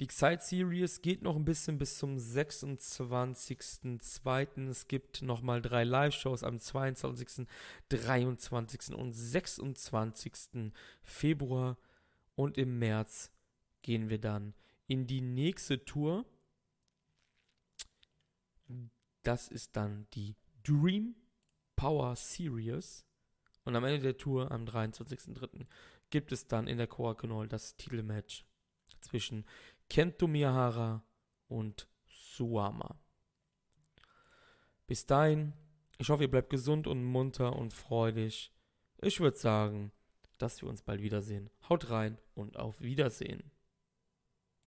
Die 0.00 0.04
Excite 0.04 0.42
Series 0.42 1.02
geht 1.02 1.22
noch 1.22 1.36
ein 1.36 1.44
bisschen 1.44 1.78
bis 1.78 1.98
zum 1.98 2.16
26.02. 2.16 4.68
Es 4.68 4.88
gibt 4.88 5.22
nochmal 5.22 5.62
drei 5.62 5.84
Live-Shows 5.84 6.42
am 6.42 6.58
22., 6.58 7.46
23. 7.90 8.92
und 8.94 9.12
26. 9.12 10.72
Februar. 11.02 11.78
Und 12.34 12.58
im 12.58 12.80
März 12.80 13.30
gehen 13.82 14.08
wir 14.08 14.18
dann 14.18 14.54
in 14.88 15.06
die 15.06 15.20
nächste 15.20 15.84
Tour. 15.84 16.24
Das 19.22 19.46
ist 19.46 19.76
dann 19.76 20.08
die 20.14 20.34
Dream 20.64 21.14
Power 21.76 22.16
Series. 22.16 23.06
Und 23.64 23.76
am 23.76 23.84
Ende 23.84 24.00
der 24.00 24.16
Tour, 24.16 24.50
am 24.50 24.64
23.03., 24.64 25.66
gibt 26.10 26.32
es 26.32 26.48
dann 26.48 26.66
in 26.66 26.78
der 26.78 26.88
Korakonol 26.88 27.46
das 27.46 27.76
Titelmatch 27.76 28.44
zwischen 29.00 29.44
Kento 29.88 30.26
Miyahara 30.26 31.04
und 31.48 31.88
Suama. 32.08 32.98
Bis 34.86 35.06
dahin, 35.06 35.52
ich 35.98 36.08
hoffe, 36.08 36.24
ihr 36.24 36.30
bleibt 36.30 36.50
gesund 36.50 36.86
und 36.86 37.04
munter 37.04 37.56
und 37.56 37.72
freudig. 37.72 38.52
Ich 39.00 39.20
würde 39.20 39.36
sagen, 39.36 39.92
dass 40.38 40.60
wir 40.62 40.68
uns 40.68 40.82
bald 40.82 41.00
wiedersehen. 41.00 41.50
Haut 41.68 41.90
rein 41.90 42.18
und 42.34 42.56
auf 42.56 42.80
Wiedersehen. 42.80 43.50